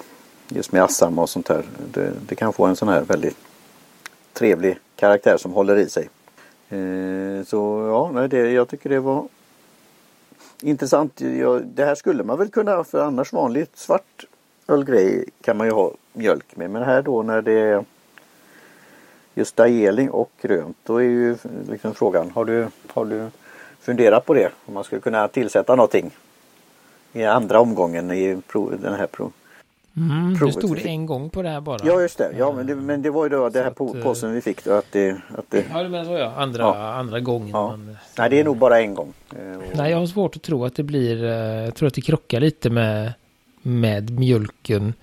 just 0.50 0.72
med 0.72 0.84
Assam 0.84 1.20
och 1.20 1.30
sånt 1.30 1.48
här. 1.50 1.64
Det, 1.94 2.12
det 2.28 2.36
kan 2.36 2.54
få 2.54 2.66
en 2.66 2.76
sån 2.76 2.88
här 2.88 3.02
väldigt 3.02 3.38
trevlig 4.34 4.78
karaktär 4.96 5.38
som 5.38 5.54
håller 5.54 5.76
i 5.76 5.90
sig. 5.90 6.10
Eh, 6.70 7.44
så 7.46 7.88
ja, 8.16 8.28
det, 8.28 8.52
jag 8.52 8.68
tycker 8.68 8.90
det 8.90 9.00
var 9.00 9.28
intressant. 10.62 11.22
Jag, 11.22 11.66
det 11.66 11.86
här 11.86 11.96
skulle 11.96 12.24
man 12.24 12.38
väl 12.38 12.50
kunna 12.50 12.84
för 12.84 13.04
annars 13.04 13.34
vanligt 13.34 13.78
svart 13.78 14.26
ölgrej 14.68 15.26
kan 15.42 15.58
man 15.58 15.68
ju 15.68 15.74
ha 15.74 15.92
mjölk 16.14 16.56
med. 16.56 16.72
Men 16.72 16.84
här 16.84 17.02
då 17.02 17.24
när 17.24 17.42
det 17.42 17.60
är 17.60 17.86
just 19.34 19.56
dajeling 19.56 20.10
och 20.10 20.32
grönt 20.42 20.78
då 20.84 20.98
är 20.98 21.04
ju 21.04 21.38
liksom 21.70 21.94
frågan 21.94 22.32
har 22.32 22.46
du, 22.46 22.68
har 22.88 23.06
du 23.06 23.28
funderat 23.80 24.26
på 24.26 24.34
det? 24.34 24.52
Om 24.66 24.74
man 24.74 24.84
skulle 24.84 25.02
kunna 25.02 25.28
tillsätta 25.28 25.76
någonting 25.76 26.12
i 27.14 27.24
andra 27.24 27.60
omgången 27.60 28.12
i 28.12 28.42
den 28.82 28.94
här 28.94 29.08
prov, 29.08 29.32
Mm, 29.98 30.38
det 30.46 30.52
stod 30.52 30.76
det 30.76 30.88
en 30.88 31.06
gång 31.06 31.30
på 31.30 31.42
det 31.42 31.50
här 31.50 31.62
bara. 31.62 31.80
Ja 31.84 32.02
just 32.02 32.18
det. 32.18 32.32
Ja, 32.38 32.52
men, 32.52 32.68
det 32.68 32.76
men 32.76 33.02
det 33.02 33.10
var 33.10 33.26
ju 33.26 33.30
då 33.30 33.50
det 33.50 33.60
här 33.60 33.68
att, 33.68 34.04
påsen 34.04 34.34
vi 34.34 34.42
fick 34.42 34.64
då 34.64 34.74
att 34.74 34.92
det... 34.92 35.12
Att 35.12 35.46
det... 35.50 35.66
Ja 35.74 35.84
du 35.84 35.90
menar 35.90 36.06
så 36.06 36.12
ja. 36.12 36.34
Andra, 36.38 36.64
ja. 36.64 36.94
andra 36.94 37.20
gången. 37.20 37.50
Ja. 37.50 37.68
Man, 37.68 37.98
Nej 38.18 38.30
det 38.30 38.40
är 38.40 38.44
nog 38.44 38.58
bara 38.58 38.82
en 38.82 38.94
gång. 38.94 39.14
Eh, 39.32 39.60
Nej 39.74 39.92
jag 39.92 39.98
har 39.98 40.06
svårt 40.06 40.36
att 40.36 40.42
tro 40.42 40.66
att 40.66 40.76
det 40.76 40.84
blir... 40.84 41.24
Eh, 41.24 41.30
jag 41.66 41.76
tror 41.76 41.88
att 41.88 41.94
det 41.94 42.02
krockar 42.02 42.40
lite 42.40 42.70
med, 42.70 43.14
med 43.62 44.10
mjölken. 44.10 44.94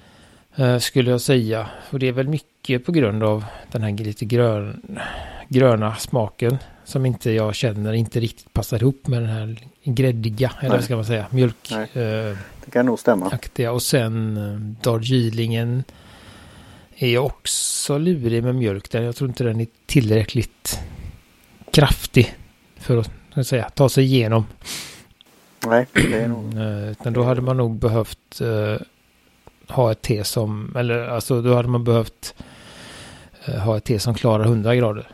Eh, 0.57 0.79
skulle 0.79 1.11
jag 1.11 1.21
säga. 1.21 1.67
Och 1.91 1.99
det 1.99 2.09
är 2.09 2.13
väl 2.13 2.29
mycket 2.29 2.85
på 2.85 2.93
grund 2.93 3.23
av 3.23 3.45
den 3.73 3.83
här 3.83 3.93
lite 3.93 4.25
grön, 4.25 4.99
gröna 5.49 5.95
smaken. 5.95 6.59
Som 6.87 7.07
inte 7.07 7.31
jag 7.31 7.55
känner 7.55 7.93
inte 7.93 8.21
riktigt 8.21 8.53
passar 8.53 8.83
ihop 8.83 9.07
med 9.07 9.23
den 9.23 9.29
här 9.29 9.59
gräddiga. 9.85 10.53
Eller 10.61 10.71
vad 10.71 10.85
ska 10.85 10.97
man 10.97 11.05
säga? 11.05 11.27
Mjölk. 11.31 11.73
Eh, 11.73 11.87
det 12.65 12.71
kan 12.73 12.87
nog 12.87 12.99
stämma. 12.99 13.27
Aktiga. 13.27 13.73
Och 13.73 13.83
sen 13.83 14.37
eh, 14.37 14.83
Darjeelingen 14.85 15.85
är 16.97 17.19
också 17.19 17.99
lurig 17.99 18.43
med 18.43 18.55
mjölk. 18.55 18.91
Där 18.91 19.03
jag 19.03 19.17
tror 19.17 19.31
inte 19.31 19.45
den 19.45 19.61
är 19.61 19.67
tillräckligt 19.87 20.81
kraftig 21.71 22.35
för 22.77 22.97
att, 22.97 23.11
att 23.35 23.47
säga, 23.47 23.71
ta 23.71 23.89
sig 23.89 24.05
igenom. 24.05 24.47
Nej, 25.67 25.87
det 25.93 26.21
är 26.21 26.29
nog. 26.29 26.55
Eh, 26.55 26.91
utan 26.91 27.13
då 27.13 27.23
hade 27.23 27.41
man 27.41 27.57
nog 27.57 27.79
behövt 27.79 28.41
uh, 28.43 28.77
ha 29.69 29.93
ett 29.93 30.03
te 30.03 30.25
som, 30.25 30.77
eller 30.77 31.09
alltså 31.09 31.43
då 31.43 31.55
hade 31.55 31.69
man 31.69 31.85
behövt 31.85 32.35
uh, 33.49 33.55
ha 33.55 33.77
ett 33.77 33.85
te 33.85 33.99
som 33.99 34.15
klarar 34.15 34.45
100 34.45 34.75
grader. 34.75 35.09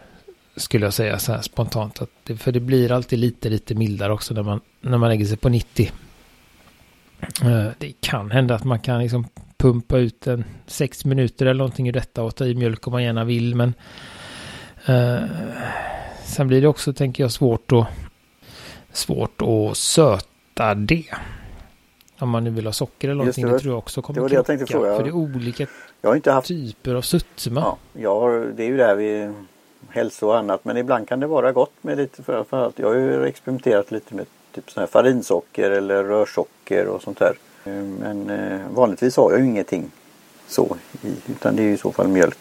Skulle 0.56 0.86
jag 0.86 0.94
säga 0.94 1.18
så 1.18 1.32
här 1.32 1.42
spontant. 1.42 2.02
Att 2.02 2.10
det, 2.22 2.36
för 2.36 2.52
det 2.52 2.60
blir 2.60 2.92
alltid 2.92 3.18
lite, 3.18 3.48
lite 3.48 3.74
mildare 3.74 4.12
också 4.12 4.34
när 4.34 4.42
man, 4.42 4.60
när 4.80 4.98
man 4.98 5.08
lägger 5.08 5.24
sig 5.24 5.36
på 5.36 5.48
90. 5.48 5.92
Eh, 7.42 7.66
det 7.78 7.92
kan 8.00 8.30
hända 8.30 8.54
att 8.54 8.64
man 8.64 8.80
kan 8.80 9.00
liksom 9.00 9.26
pumpa 9.56 9.98
ut 9.98 10.26
en 10.26 10.44
sex 10.66 11.04
minuter 11.04 11.46
eller 11.46 11.58
någonting 11.58 11.88
i 11.88 11.92
detta 11.92 12.22
och 12.22 12.34
ta 12.34 12.44
i 12.44 12.54
mjölk 12.54 12.86
om 12.86 12.92
man 12.92 13.02
gärna 13.02 13.24
vill. 13.24 13.54
Men 13.54 13.74
eh, 14.86 15.22
sen 16.24 16.48
blir 16.48 16.60
det 16.60 16.68
också, 16.68 16.92
tänker 16.92 17.24
jag, 17.24 17.32
svårt 17.32 17.72
att, 17.72 17.86
svårt 18.92 19.42
att 19.42 19.76
söta 19.76 20.74
det. 20.74 21.04
Om 22.18 22.28
man 22.28 22.44
nu 22.44 22.50
vill 22.50 22.66
ha 22.66 22.72
socker 22.72 23.08
eller 23.08 23.18
någonting. 23.18 23.46
Det, 23.46 23.52
det 23.52 23.58
tror 23.58 23.72
jag 23.72 23.78
också 23.78 24.02
kommer 24.02 24.14
det 24.14 24.20
var 24.20 24.28
det 24.28 24.34
jag 24.34 24.46
tänkte 24.46 24.66
fråga. 24.66 24.96
För 24.96 25.02
det 25.02 25.10
är 25.10 25.14
olika 25.14 25.66
jag 26.00 26.10
har 26.10 26.16
inte 26.16 26.32
haft... 26.32 26.48
typer 26.48 26.94
av 26.94 27.02
sötma. 27.02 27.60
Ja, 27.60 27.78
jag 27.92 28.56
det 28.56 28.62
är 28.62 28.68
ju 28.68 28.76
där 28.76 28.96
vi 28.96 29.32
hälsa 29.92 30.26
och 30.26 30.38
annat. 30.38 30.64
Men 30.64 30.76
ibland 30.76 31.08
kan 31.08 31.20
det 31.20 31.26
vara 31.26 31.52
gott 31.52 31.72
med 31.80 31.96
lite 31.96 32.22
för, 32.22 32.44
för 32.44 32.64
allt. 32.64 32.78
Jag 32.78 32.88
har 32.88 32.94
ju 32.94 33.24
experimenterat 33.24 33.90
lite 33.90 34.14
med 34.14 34.26
typ 34.52 34.70
sån 34.70 34.80
här 34.80 34.86
farinsocker 34.86 35.70
eller 35.70 36.04
rörsocker 36.04 36.86
och 36.86 37.02
sånt 37.02 37.18
där. 37.18 37.34
Eh, 37.64 37.72
men 37.72 38.30
eh, 38.30 38.60
vanligtvis 38.70 39.16
har 39.16 39.30
jag 39.30 39.40
ju 39.40 39.46
ingenting 39.46 39.90
så 40.48 40.76
i, 41.02 41.32
utan 41.32 41.56
det 41.56 41.62
är 41.62 41.64
ju 41.64 41.72
i 41.72 41.76
så 41.76 41.92
fall 41.92 42.08
mjölk. 42.08 42.38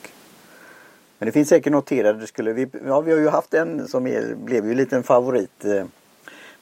Men 1.19 1.25
det 1.25 1.31
finns 1.31 1.49
säkert 1.49 1.87
där 1.87 2.13
det 2.13 2.27
skulle 2.27 2.53
vi, 2.53 2.67
ja, 2.85 3.01
vi 3.01 3.11
har 3.11 3.19
ju 3.19 3.29
haft 3.29 3.53
en 3.53 3.87
som 3.87 4.07
är, 4.07 4.35
blev 4.35 4.67
ju 4.67 4.75
lite 4.75 4.95
en 4.95 5.03
favorit. 5.03 5.65
Eh, 5.65 5.85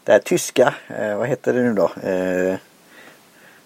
det 0.03 0.11
här 0.11 0.19
tyska, 0.19 0.73
vad 1.17 1.27
heter 1.27 1.53
det 1.53 1.61
nu 1.61 1.73
då? 1.73 1.91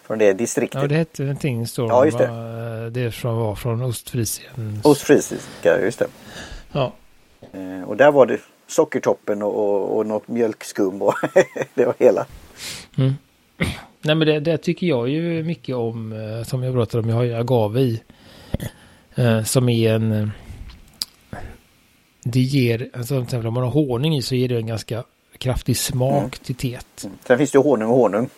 Från 0.03 0.17
det 0.17 0.33
distriktet. 0.33 0.81
Ja 0.81 0.87
det 0.87 0.95
hette 0.95 1.21
någonting 1.21 1.67
så. 1.67 1.81
Ja 1.81 2.05
just 2.05 2.17
det. 2.17 2.89
Det 2.89 3.11
som 3.11 3.37
var 3.37 3.55
från 3.55 3.81
Ostfriesien. 3.81 4.81
Ostfriesiska, 4.83 5.81
just 5.81 5.99
det. 5.99 6.07
Ja. 6.71 6.93
Eh, 7.53 7.83
och 7.83 7.97
där 7.97 8.11
var 8.11 8.25
det 8.25 8.39
sockertoppen 8.67 9.41
och, 9.41 9.55
och, 9.55 9.97
och 9.97 10.05
något 10.05 10.27
mjölkskum 10.27 11.01
och 11.01 11.13
det 11.73 11.85
var 11.85 11.95
hela. 11.99 12.25
Mm. 12.97 13.13
Nej 14.01 14.15
men 14.15 14.27
det, 14.27 14.39
det, 14.39 14.57
tycker 14.57 14.87
jag 14.87 15.09
ju 15.09 15.43
mycket 15.43 15.75
om 15.75 16.11
eh, 16.11 16.43
som 16.43 16.63
jag 16.63 16.73
pratade 16.73 17.03
om. 17.03 17.09
Jag 17.09 17.15
har 17.15 17.23
ju 17.23 17.33
agave 17.33 17.81
i. 17.81 18.01
Eh, 19.15 19.43
som 19.43 19.69
är 19.69 19.93
en... 19.93 20.31
Det 22.23 22.39
ger, 22.39 22.89
alltså 22.93 23.15
om 23.17 23.53
man 23.53 23.63
har 23.63 23.69
honung 23.69 24.15
i 24.15 24.21
så 24.21 24.35
ger 24.35 24.49
det 24.49 24.57
en 24.57 24.67
ganska 24.67 25.03
kraftig 25.37 25.77
smak 25.77 26.17
mm. 26.17 26.29
till 26.29 26.55
teet. 26.55 27.03
Mm. 27.03 27.17
Sen 27.27 27.37
finns 27.37 27.51
det 27.51 27.57
ju 27.57 27.63
honung 27.63 27.89
och 27.89 27.95
honung. 27.95 28.29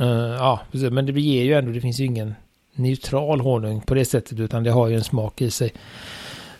Uh, 0.00 0.06
ja, 0.08 0.60
men 0.90 1.06
det 1.06 1.20
ger 1.20 1.44
ju 1.44 1.54
ändå, 1.54 1.72
det 1.72 1.80
finns 1.80 2.00
ju 2.00 2.04
ingen 2.04 2.34
neutral 2.74 3.40
honung 3.40 3.80
på 3.80 3.94
det 3.94 4.04
sättet 4.04 4.40
utan 4.40 4.64
det 4.64 4.70
har 4.70 4.88
ju 4.88 4.94
en 4.94 5.04
smak 5.04 5.42
i 5.42 5.50
sig. 5.50 5.72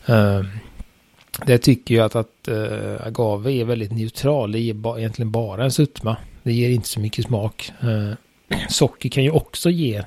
Uh, 0.09 0.45
det 1.47 1.59
tycker 1.59 1.95
jag 1.95 2.05
att, 2.05 2.17
att 2.17 2.49
äh, 2.49 3.07
agave 3.07 3.53
är 3.53 3.65
väldigt 3.65 3.93
neutral. 3.93 4.53
Det 4.53 4.59
ger 4.59 4.75
ba, 4.75 4.99
egentligen 4.99 5.31
bara 5.31 5.65
en 5.65 5.71
sötma. 5.71 6.17
Det 6.43 6.53
ger 6.53 6.71
inte 6.71 6.89
så 6.89 7.01
mycket 7.01 7.25
smak. 7.25 7.73
Äh, 7.83 8.59
socker 8.69 9.09
kan 9.09 9.25
ju 9.25 9.31
också 9.31 9.71
ge, 9.71 10.03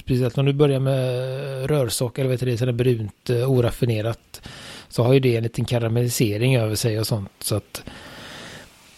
speciellt 0.00 0.38
om 0.38 0.44
du 0.44 0.52
börjar 0.52 0.80
med 0.80 1.70
rörsocker 1.70 2.22
eller 2.22 2.30
vet 2.30 2.40
du 2.40 2.46
det, 2.46 2.58
sådär 2.58 2.72
brunt, 2.72 3.30
äh, 3.30 3.50
oraffinerat. 3.50 4.42
Så 4.88 5.02
har 5.02 5.12
ju 5.12 5.20
det 5.20 5.36
en 5.36 5.42
liten 5.42 5.64
karamellisering 5.64 6.56
över 6.56 6.74
sig 6.74 7.00
och 7.00 7.06
sånt. 7.06 7.30
Så 7.40 7.56
att, 7.56 7.82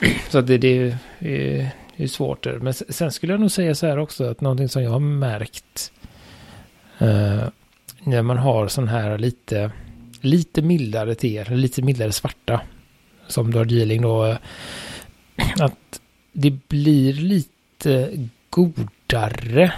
så 0.30 0.38
att 0.38 0.46
det, 0.46 0.58
det 0.58 0.94
är, 1.18 1.70
är 1.96 2.06
svårt. 2.06 2.44
Där. 2.44 2.58
Men 2.58 2.74
sen 2.74 3.12
skulle 3.12 3.32
jag 3.32 3.40
nog 3.40 3.50
säga 3.50 3.74
så 3.74 3.86
här 3.86 3.98
också 3.98 4.24
att 4.24 4.40
någonting 4.40 4.68
som 4.68 4.82
jag 4.82 4.90
har 4.90 5.00
märkt 5.00 5.92
när 8.02 8.22
man 8.22 8.38
har 8.38 8.68
sån 8.68 8.88
här 8.88 9.18
lite 9.18 9.70
lite 10.20 10.62
mildare 10.62 11.14
teer, 11.14 11.56
lite 11.56 11.82
mildare 11.82 12.12
svarta. 12.12 12.60
Som 13.26 13.50
Darjeeling 13.50 14.02
då. 14.02 14.26
Eh, 14.26 14.36
att 15.60 16.00
det 16.32 16.68
blir 16.68 17.12
lite 17.12 18.28
godare 18.50 19.72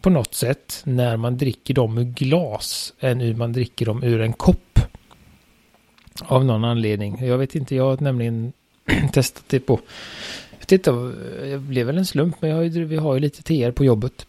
på 0.00 0.10
något 0.10 0.34
sätt 0.34 0.82
när 0.84 1.16
man 1.16 1.36
dricker 1.36 1.74
dem 1.74 1.98
ur 1.98 2.04
glas 2.04 2.92
än 3.00 3.20
hur 3.20 3.34
man 3.34 3.52
dricker 3.52 3.86
dem 3.86 4.02
ur 4.02 4.20
en 4.20 4.32
kopp. 4.32 4.80
Av 6.20 6.44
någon 6.44 6.64
anledning. 6.64 7.26
Jag 7.26 7.38
vet 7.38 7.54
inte, 7.54 7.76
jag 7.76 7.84
har 7.84 7.96
nämligen 8.00 8.52
testat 9.12 9.44
det 9.46 9.60
på... 9.60 9.80
Jag 10.50 10.58
vet 10.58 10.72
inte, 10.72 10.90
det 11.46 11.58
blev 11.58 11.86
väl 11.86 11.98
en 11.98 12.06
slump 12.06 12.36
men 12.40 12.50
jag 12.50 12.56
har 12.56 12.62
ju, 12.62 12.84
vi 12.84 12.96
har 12.96 13.14
ju 13.14 13.20
lite 13.20 13.42
teer 13.42 13.72
på 13.72 13.84
jobbet. 13.84 14.26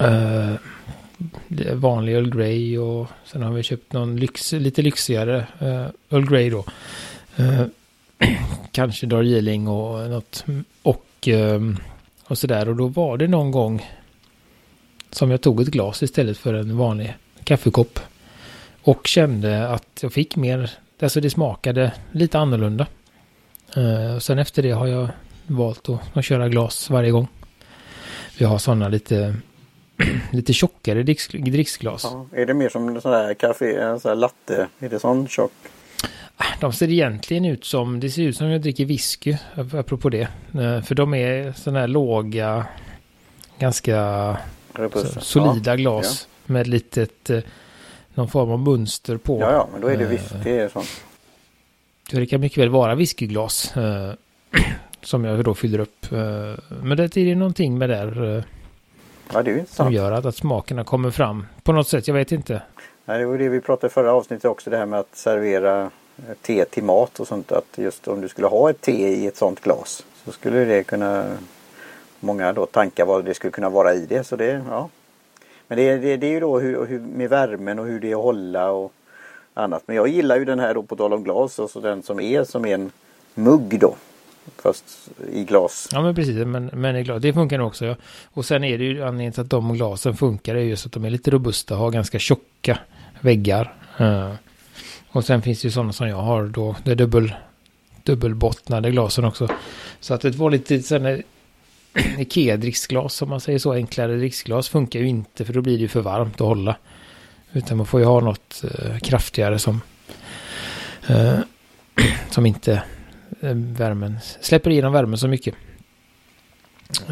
Uh, 0.00 0.54
vanlig 1.72 2.14
Earl 2.14 2.30
Grey 2.30 2.78
och 2.78 3.08
sen 3.24 3.42
har 3.42 3.52
vi 3.52 3.62
köpt 3.62 3.92
någon 3.92 4.16
lyx, 4.16 4.52
lite 4.52 4.82
lyxigare 4.82 5.46
uh, 5.62 5.86
Earl 6.10 6.28
Grey 6.30 6.50
då. 6.50 6.64
Uh, 7.40 7.66
kanske 8.72 9.06
Darjeeling 9.06 9.68
och 9.68 10.10
något 10.10 10.44
och, 10.82 11.28
um, 11.28 11.76
och 12.24 12.38
sådär 12.38 12.68
och 12.68 12.76
då 12.76 12.86
var 12.86 13.18
det 13.18 13.28
någon 13.28 13.50
gång 13.50 13.90
som 15.10 15.30
jag 15.30 15.40
tog 15.40 15.60
ett 15.60 15.68
glas 15.68 16.02
istället 16.02 16.38
för 16.38 16.54
en 16.54 16.76
vanlig 16.76 17.16
kaffekopp. 17.44 18.00
Och 18.82 19.06
kände 19.06 19.68
att 19.68 19.98
jag 20.02 20.12
fick 20.12 20.36
mer, 20.36 20.70
alltså 21.00 21.20
det 21.20 21.30
smakade 21.30 21.92
lite 22.12 22.38
annorlunda. 22.38 22.86
Uh, 23.76 24.18
sen 24.18 24.38
efter 24.38 24.62
det 24.62 24.70
har 24.70 24.86
jag 24.86 25.08
valt 25.46 25.88
att, 25.88 26.16
att 26.16 26.24
köra 26.24 26.48
glas 26.48 26.90
varje 26.90 27.10
gång. 27.10 27.28
Vi 28.38 28.44
har 28.44 28.58
sådana 28.58 28.88
lite 28.88 29.36
lite 30.32 30.52
tjockare 30.52 31.02
dricksglas. 31.02 32.04
Ja, 32.04 32.26
är 32.32 32.46
det 32.46 32.54
mer 32.54 32.68
som 32.68 32.88
en 32.88 33.00
sån 33.00 33.12
där 33.12 33.34
kaffe, 33.34 33.80
en 33.80 34.00
sån 34.00 34.08
där 34.08 34.16
latte? 34.16 34.68
Är 34.78 34.88
det 34.88 34.98
sån 34.98 35.28
tjock? 35.28 35.52
Ah, 36.36 36.44
de 36.60 36.72
ser 36.72 36.90
egentligen 36.90 37.44
ut 37.44 37.64
som, 37.64 38.00
det 38.00 38.10
ser 38.10 38.22
ut 38.22 38.36
som 38.36 38.50
jag 38.50 38.60
dricker 38.60 38.84
whisky, 38.84 39.36
apropå 39.72 40.08
det. 40.08 40.28
Eh, 40.54 40.82
för 40.82 40.94
de 40.94 41.14
är 41.14 41.52
sådana 41.52 41.80
här 41.80 41.88
låga, 41.88 42.66
ganska 43.58 44.36
så, 44.92 45.20
solida 45.20 45.70
ja, 45.70 45.76
glas 45.76 46.28
ja. 46.46 46.52
med 46.52 46.66
litet, 46.66 47.30
eh, 47.30 47.40
någon 48.14 48.28
form 48.28 48.50
av 48.50 48.58
mönster 48.58 49.16
på. 49.16 49.40
Ja, 49.40 49.52
ja, 49.52 49.68
men 49.72 49.80
då 49.80 49.88
är 49.88 49.96
det 49.96 50.04
eh, 50.04 50.10
visst, 50.10 50.34
det 50.44 50.58
är 50.58 50.68
sånt. 50.68 51.02
Det 52.10 52.26
kan 52.26 52.40
mycket 52.40 52.58
väl 52.58 52.68
vara 52.68 52.94
whiskyglas. 52.94 53.74
som 55.02 55.24
jag 55.24 55.44
då 55.44 55.54
fyller 55.54 55.78
upp. 55.78 56.06
Men 56.82 56.96
det 56.96 57.16
är 57.16 57.34
någonting 57.34 57.78
med 57.78 57.90
där 57.90 58.44
Ja, 59.32 59.42
det 59.42 59.50
är 59.50 59.58
intressant. 59.58 59.86
Som 59.86 59.92
gör 59.92 60.12
att, 60.12 60.26
att 60.26 60.36
smakerna 60.36 60.84
kommer 60.84 61.10
fram 61.10 61.46
på 61.62 61.72
något 61.72 61.88
sätt. 61.88 62.08
Jag 62.08 62.14
vet 62.14 62.32
inte. 62.32 62.62
Nej, 63.04 63.18
det 63.18 63.26
var 63.26 63.38
det 63.38 63.48
vi 63.48 63.60
pratade 63.60 63.86
i 63.86 63.90
förra 63.90 64.12
avsnittet 64.12 64.44
också. 64.44 64.70
Det 64.70 64.76
här 64.76 64.86
med 64.86 65.00
att 65.00 65.16
servera 65.16 65.82
eh, 65.82 66.34
te 66.42 66.64
till 66.64 66.84
mat 66.84 67.20
och 67.20 67.28
sånt. 67.28 67.52
Att 67.52 67.78
just 67.78 68.08
om 68.08 68.20
du 68.20 68.28
skulle 68.28 68.46
ha 68.46 68.70
ett 68.70 68.80
te 68.80 69.08
i 69.08 69.26
ett 69.26 69.36
sånt 69.36 69.60
glas. 69.60 70.04
Så 70.24 70.32
skulle 70.32 70.64
det 70.64 70.82
kunna 70.82 71.24
Många 72.20 72.52
då 72.52 72.66
tankar 72.66 73.04
vad 73.04 73.24
det 73.24 73.34
skulle 73.34 73.50
kunna 73.50 73.68
vara 73.68 73.94
i 73.94 74.06
det. 74.06 74.24
Så 74.24 74.36
det, 74.36 74.64
ja. 74.68 74.88
Men 75.68 75.78
det, 75.78 75.96
det, 75.96 76.16
det 76.16 76.26
är 76.26 76.30
ju 76.30 76.40
då 76.40 76.58
hur, 76.58 76.86
hur, 76.86 77.00
med 77.00 77.30
värmen 77.30 77.78
och 77.78 77.86
hur 77.86 78.00
det 78.00 78.10
är 78.10 78.16
att 78.16 78.22
hålla 78.22 78.70
och 78.70 78.92
annat. 79.54 79.82
Men 79.86 79.96
jag 79.96 80.08
gillar 80.08 80.36
ju 80.36 80.44
den 80.44 80.58
här 80.58 80.74
då 80.74 80.82
på 80.82 80.96
tal 80.96 81.12
om 81.12 81.22
glas. 81.22 81.58
Och 81.58 81.70
så 81.70 81.80
den 81.80 82.02
som 82.02 82.20
är 82.20 82.44
som 82.44 82.64
en 82.64 82.90
mugg 83.34 83.80
då. 83.80 83.96
Fast 84.62 85.08
i 85.32 85.44
glas. 85.44 85.88
Ja 85.92 86.02
men 86.02 86.14
precis, 86.14 86.46
men, 86.46 86.70
men 86.72 86.96
i 86.96 87.02
glas. 87.02 87.22
Det 87.22 87.32
funkar 87.32 87.58
nog 87.58 87.66
också. 87.66 87.86
Ja. 87.86 87.96
Och 88.24 88.44
sen 88.44 88.64
är 88.64 88.78
det 88.78 88.84
ju 88.84 89.02
anledningen 89.02 89.32
till 89.32 89.42
att 89.42 89.50
de 89.50 89.74
glasen 89.74 90.16
funkar 90.16 90.54
är 90.54 90.60
just 90.60 90.86
att 90.86 90.92
de 90.92 91.04
är 91.04 91.10
lite 91.10 91.30
robusta, 91.30 91.76
har 91.76 91.90
ganska 91.90 92.18
tjocka 92.18 92.78
väggar. 93.20 93.74
Uh. 94.00 94.32
Och 95.08 95.24
sen 95.24 95.42
finns 95.42 95.62
det 95.62 95.66
ju 95.66 95.72
sådana 95.72 95.92
som 95.92 96.08
jag 96.08 96.16
har 96.16 96.46
då, 96.46 96.76
det 96.84 96.90
är 96.90 96.94
dubbel, 96.94 97.34
dubbelbottnade 98.02 98.90
glasen 98.90 99.24
också. 99.24 99.48
Så 100.00 100.14
att 100.14 100.24
ett 100.24 100.34
vanligt 100.34 100.70
Ikea-dricksglas, 102.18 103.22
om 103.22 103.28
man 103.28 103.40
säger 103.40 103.58
så, 103.58 103.72
enklare 103.72 104.16
dricksglas 104.16 104.68
funkar 104.68 105.00
ju 105.00 105.06
inte 105.06 105.44
för 105.44 105.52
då 105.52 105.60
blir 105.60 105.76
det 105.76 105.82
ju 105.82 105.88
för 105.88 106.00
varmt 106.00 106.34
att 106.34 106.46
hålla. 106.46 106.76
Utan 107.52 107.76
man 107.76 107.86
får 107.86 108.00
ju 108.00 108.06
ha 108.06 108.20
något 108.20 108.64
uh, 108.64 108.98
kraftigare 108.98 109.58
som, 109.58 109.80
uh, 111.10 111.38
som 112.30 112.46
inte 112.46 112.82
Eh, 113.40 113.54
värmen, 113.54 114.18
släpper 114.40 114.70
igenom 114.70 114.92
värmen 114.92 115.18
så 115.18 115.28
mycket. 115.28 115.54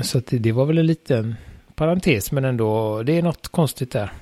Så 0.02 0.20
det, 0.26 0.38
det, 0.38 0.52
var 0.52 0.66
väl 0.66 0.78
en 0.78 0.86
liten 0.86 1.34
parentes 1.74 2.32
men 2.32 2.44
ändå 2.44 3.02
det 3.02 3.18
är 3.18 3.22
något 3.22 3.48
konstigt 3.48 3.90
där. 3.90 4.12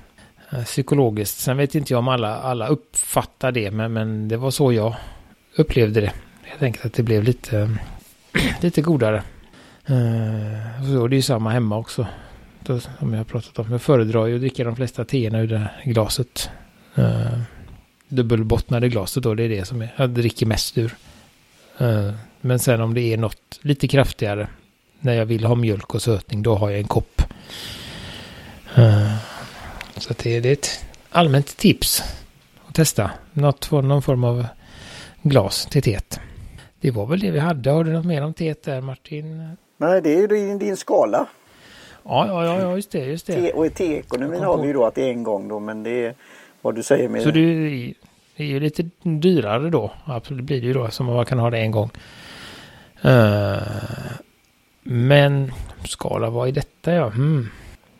Eh, 0.51 0.63
psykologiskt. 0.63 1.37
Sen 1.37 1.57
vet 1.57 1.75
inte 1.75 1.93
jag 1.93 1.99
om 1.99 2.07
alla, 2.07 2.35
alla 2.35 2.67
uppfattar 2.67 3.51
det 3.51 3.71
men, 3.71 3.93
men 3.93 4.27
det 4.27 4.37
var 4.37 4.51
så 4.51 4.73
jag 4.73 4.95
upplevde 5.55 6.01
det. 6.01 6.13
Jag 6.49 6.59
tänkte 6.59 6.87
att 6.87 6.93
det 6.93 7.03
blev 7.03 7.23
lite, 7.23 7.77
lite 8.61 8.81
godare. 8.81 9.23
Uh, 9.89 10.93
så 10.93 11.07
det 11.07 11.13
är 11.13 11.17
ju 11.17 11.21
samma 11.21 11.49
hemma 11.49 11.77
också. 11.77 12.07
Då, 12.59 12.79
som 12.79 13.13
jag 13.13 13.19
har 13.19 13.23
pratat 13.23 13.59
om. 13.59 13.71
Jag 13.71 13.81
föredrar 13.81 14.25
ju 14.25 14.35
att 14.35 14.41
dricka 14.41 14.63
de 14.63 14.75
flesta 14.75 15.05
teerna 15.05 15.39
ur 15.39 15.47
det 15.47 15.57
här 15.57 15.81
glaset. 15.83 16.49
Uh, 16.97 17.39
dubbelbottnade 18.07 18.89
glaset 18.89 19.23
då, 19.23 19.35
det 19.35 19.43
är 19.43 19.49
det 19.49 19.65
som 19.65 19.87
jag 19.97 20.09
dricker 20.09 20.45
mest 20.45 20.77
ur. 20.77 20.95
Eh, 21.77 22.11
men 22.41 22.59
sen 22.59 22.81
om 22.81 22.93
det 22.93 23.13
är 23.13 23.17
något 23.17 23.59
lite 23.61 23.87
kraftigare 23.87 24.47
när 24.99 25.13
jag 25.13 25.25
vill 25.25 25.45
ha 25.45 25.55
mjölk 25.55 25.95
och 25.95 26.01
sötning 26.01 26.43
då 26.43 26.55
har 26.55 26.69
jag 26.69 26.79
en 26.79 26.87
kopp. 26.87 27.21
Eh, 28.75 29.15
så 29.97 30.13
det 30.23 30.35
är 30.35 30.45
ett 30.45 30.85
allmänt 31.09 31.57
tips 31.57 32.03
att 32.67 32.75
testa. 32.75 33.11
Något, 33.33 33.71
någon 33.71 34.01
form 34.01 34.23
av 34.23 34.45
glas 35.21 35.65
till 35.65 35.83
teet. 35.83 36.19
Det 36.79 36.91
var 36.91 37.05
väl 37.05 37.19
det 37.19 37.31
vi 37.31 37.39
hade. 37.39 37.71
Har 37.71 37.83
du 37.83 37.91
något 37.91 38.05
mer 38.05 38.23
om 38.23 38.33
teet 38.33 38.63
där 38.63 38.81
Martin? 38.81 39.55
Nej, 39.77 40.01
det 40.01 40.13
är 40.13 40.17
ju 40.21 40.27
din, 40.27 40.59
din 40.59 40.77
skala. 40.77 41.27
Ja, 42.03 42.27
ja, 42.27 42.59
ja, 42.59 42.75
just 42.75 42.91
det. 42.91 43.05
Just 43.05 43.27
det. 43.27 43.33
Te, 43.33 43.51
och 43.51 43.65
i 43.65 43.69
teekonomin 43.69 44.43
har 44.43 44.57
vi 44.57 44.67
ju 44.67 44.73
då 44.73 44.85
att 44.85 44.95
det 44.95 45.01
är 45.01 45.09
en 45.09 45.23
gång 45.23 45.47
då, 45.47 45.59
men 45.59 45.83
det 45.83 46.05
är 46.05 46.15
vad 46.61 46.75
du 46.75 46.83
säger 46.83 47.09
med... 47.09 47.21
Så 47.21 47.31
du, 47.31 47.93
det 48.37 48.43
är 48.43 48.47
ju 48.47 48.59
lite 48.59 48.89
dyrare 49.03 49.69
då. 49.69 49.91
Absolut 50.05 50.45
blir 50.45 50.61
det 50.61 50.67
ju 50.67 50.73
då 50.73 50.89
som 50.89 51.05
man 51.05 51.25
kan 51.25 51.39
ha 51.39 51.49
det 51.49 51.59
en 51.59 51.71
gång. 51.71 51.89
Uh, 53.05 53.57
men 54.83 55.51
skala, 55.83 56.29
vad 56.29 56.47
är 56.47 56.51
detta 56.51 56.93
ja? 56.93 57.05
Mm. 57.05 57.49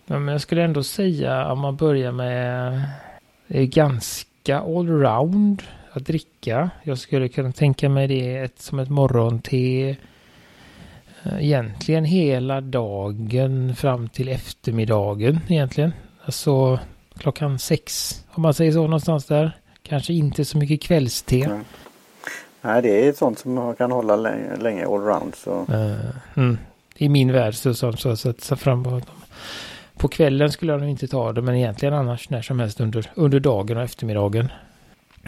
ja 0.06 0.20
men 0.20 0.32
jag 0.32 0.42
skulle 0.42 0.64
ändå 0.64 0.84
säga 0.84 1.52
om 1.52 1.60
man 1.60 1.76
börjar 1.76 2.12
med 2.12 2.82
det 3.48 3.60
är 3.60 3.66
ganska 3.66 4.60
allround 4.60 5.64
att 5.92 6.06
dricka. 6.06 6.70
Jag 6.84 6.98
skulle 6.98 7.28
kunna 7.28 7.52
tänka 7.52 7.90
mig 7.90 8.08
det 8.08 8.38
ett, 8.38 8.60
som 8.60 8.80
ett 8.80 8.90
morgonte. 8.90 9.96
Eh, 11.24 11.38
egentligen 11.40 12.06
hela 12.06 12.62
dagen 12.62 13.76
fram 13.76 14.10
till 14.10 14.30
eftermiddagen 14.30 15.40
egentligen. 15.48 15.94
Alltså 16.26 16.80
klockan 17.18 17.60
sex 17.60 18.16
om 18.30 18.42
man 18.42 18.54
säger 18.54 18.72
så 18.72 18.82
någonstans 18.82 19.26
där. 19.26 19.52
Kanske 19.84 20.14
inte 20.14 20.46
så 20.46 20.58
mycket 20.58 20.82
kvällste. 20.82 21.40
Mm. 21.40 21.66
Nej, 22.62 22.82
det 22.82 23.06
är 23.06 23.10
ett 23.10 23.18
sånt 23.18 23.40
som 23.40 23.54
man 23.54 23.76
kan 23.76 23.92
hålla 23.92 24.16
länge, 24.16 24.56
länge 24.56 24.86
allround. 24.86 25.36
Så. 25.36 25.52
Uh, 25.52 25.96
mm. 26.36 26.58
I 26.96 27.10
min 27.10 27.32
värld 27.32 27.56
så, 27.56 27.74
så, 27.74 27.94
så, 27.94 28.34
så 28.38 28.56
fram 28.56 29.02
på 29.98 30.08
kvällen 30.08 30.52
skulle 30.52 30.72
jag 30.72 30.82
nog 30.82 30.90
inte 30.90 31.08
ta 31.08 31.34
det, 31.34 31.42
men 31.42 31.56
egentligen 31.56 31.94
annars 31.94 32.30
när 32.30 32.42
som 32.42 32.60
helst 32.60 32.82
under, 32.82 33.12
under 33.16 33.40
dagen 33.40 33.78
och 33.78 33.84
eftermiddagen. 33.84 34.52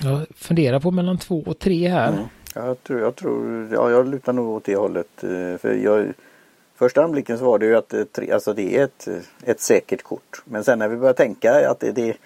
Jag 0.04 0.26
funderar 0.36 0.80
på 0.80 0.92
mellan 0.92 1.18
två 1.18 1.44
och 1.46 1.60
tre 1.60 1.88
här. 1.88 2.12
Mm. 2.12 2.24
Jag 2.56 2.84
tror, 2.84 3.00
jag 3.00 3.16
tror, 3.16 3.68
ja 3.74 3.92
jag 3.92 4.08
lutar 4.08 4.34
nog 4.34 4.50
åt 4.50 4.64
det 4.64 4.76
hållet. 4.76 5.24
Eh, 5.24 5.58
för 5.58 5.74
jag, 5.84 6.14
första 6.76 7.04
anblicken 7.04 7.38
så 7.38 7.46
var 7.46 7.60
det 7.60 7.66
ju 7.66 7.76
att 7.76 7.94
tre, 8.12 8.32
alltså 8.32 8.54
det 8.54 8.78
är 8.78 8.84
ett, 8.84 9.08
ett 9.44 9.60
säkert 9.60 10.04
kort. 10.04 10.42
Men 10.46 10.64
sen 10.64 10.80
när 10.80 10.88
vi 10.88 10.98
börjar 10.98 11.14
tänka 11.14 11.70
att 11.70 11.80
det, 11.80 11.92
det 11.92 12.18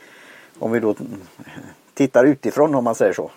om 0.59 0.71
vi 0.71 0.79
då 0.79 0.95
tittar 1.99 2.25
utifrån 2.25 2.75
om 2.75 2.83
man 2.83 2.95
säger 2.95 3.13
så. 3.13 3.31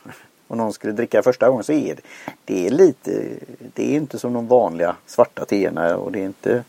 Och 0.48 0.56
någon 0.56 0.72
skulle 0.72 0.92
dricka 0.92 1.22
första 1.22 1.48
gången 1.48 1.64
så 1.64 1.72
är 1.72 1.94
det, 1.94 2.02
det 2.44 2.66
är 2.66 2.70
lite, 2.70 3.28
det 3.74 3.92
är 3.92 3.96
inte 3.96 4.18
som 4.18 4.32
de 4.32 4.46
vanliga 4.46 4.96
svarta 5.06 5.44
teerna 5.44 5.96
och 5.96 6.12
det 6.12 6.18
är 6.18 6.24
inte, 6.24 6.64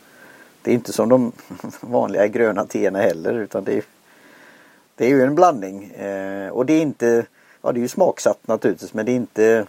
det 0.62 0.72
är 0.72 0.76
inte 0.76 0.94
som 0.94 1.10
de 1.10 1.32
vanliga 1.82 2.28
gröna 2.28 2.66
teerna 2.66 3.00
heller 3.00 3.34
utan 3.34 3.64
det 3.64 3.78
är, 3.78 3.84
det 4.96 5.06
är 5.06 5.10
ju 5.10 5.24
en 5.24 5.36
blandning. 5.36 5.84
Eh, 5.84 6.50
och 6.50 6.66
det 6.66 6.74
är 6.74 6.82
inte 6.82 7.26
ja 7.62 7.72
det 7.72 7.80
är 7.80 7.82
ju 7.82 7.88
smaksatt 7.88 8.48
naturligtvis 8.48 8.94
men 8.94 9.06
det 9.06 9.12
är 9.12 9.16
inte 9.16 9.66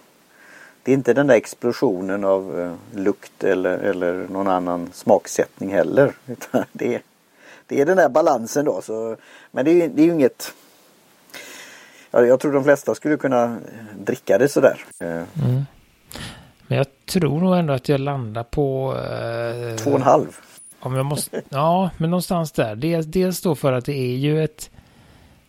det 0.82 0.92
är 0.92 0.94
inte 0.94 1.12
den 1.12 1.26
där 1.26 1.34
explosionen 1.34 2.24
av 2.24 2.60
eh, 2.60 3.00
lukt 3.00 3.44
eller, 3.44 3.78
eller 3.78 4.28
någon 4.28 4.48
annan 4.48 4.90
smaksättning 4.92 5.72
heller. 5.72 6.12
Utan 6.26 6.64
det, 6.72 6.94
är, 6.94 7.02
det 7.66 7.80
är 7.80 7.87
den 7.87 7.96
där 7.96 8.08
balansen 8.08 8.64
då. 8.64 8.82
Så, 8.82 9.16
men 9.50 9.64
det 9.64 9.70
är, 9.70 9.88
det 9.88 10.02
är 10.02 10.06
ju 10.06 10.12
inget 10.12 10.52
jag 12.22 12.40
tror 12.40 12.53
de 12.53 12.64
flesta 12.64 12.94
skulle 12.94 13.16
kunna 13.16 13.59
dricka 13.98 14.38
det 14.38 14.48
sådär. 14.48 14.81
Eh, 15.00 15.09
Mm. 15.09 15.64
Men 16.66 16.79
jag 16.79 16.87
tror 17.07 17.40
nog 17.40 17.57
ändå 17.57 17.72
att 17.72 17.88
jag 17.88 18.00
landar 18.00 18.42
på... 18.42 18.96
Eh, 18.96 19.77
Två 19.77 19.90
och 19.90 19.96
en 19.96 20.03
halv. 20.03 20.37
Om 20.81 20.94
jag 20.94 21.07
måste, 21.07 21.42
ja, 21.48 21.90
men 21.98 22.11
någonstans 22.11 22.53
där. 22.53 22.77
Dels, 22.77 23.07
dels 23.07 23.40
då 23.40 23.55
för 23.55 23.72
att 23.72 23.85
det 23.85 23.92
är 23.98 24.16
ju 24.16 24.44
ett, 24.44 24.70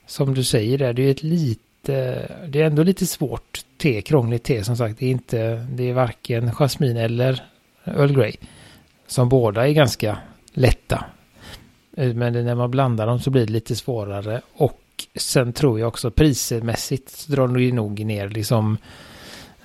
som 0.06 0.34
du 0.34 0.44
säger 0.44 0.78
där, 0.78 0.94
det 0.94 1.02
är 1.08 1.12
ett 1.12 1.24
lite, 1.24 2.28
det 2.48 2.62
är 2.62 2.66
ändå 2.66 2.84
lite 2.84 3.06
svårt 3.06 3.66
te, 3.78 4.02
krångligt 4.02 4.44
te 4.44 4.64
som 4.64 4.78
sagt. 4.78 5.00
Det 5.00 5.06
är 5.06 5.12
inte, 5.12 5.68
det 5.70 5.90
är 5.90 5.94
varken 5.94 6.52
jasmin 6.52 6.98
eller 6.98 7.44
Earl 7.84 8.14
Grey. 8.14 8.34
Som 9.08 9.30
båda 9.30 9.68
är 9.68 9.72
ganska 9.72 10.18
lätta. 10.54 11.06
Eh, 11.98 12.14
Men 12.14 12.34
när 12.46 12.56
man 12.56 12.72
blandar 12.72 13.08
dem 13.08 13.20
så 13.20 13.30
blir 13.30 13.46
det 13.46 13.54
lite 13.54 13.76
svårare. 13.76 14.42
Och 14.54 14.80
sen 15.16 15.54
tror 15.54 15.80
jag 15.80 15.88
också 15.88 16.12
prismässigt 16.12 17.28
drar 17.28 17.48
det 17.48 17.72
nog 17.74 18.06
ner 18.06 18.30
liksom 18.30 18.78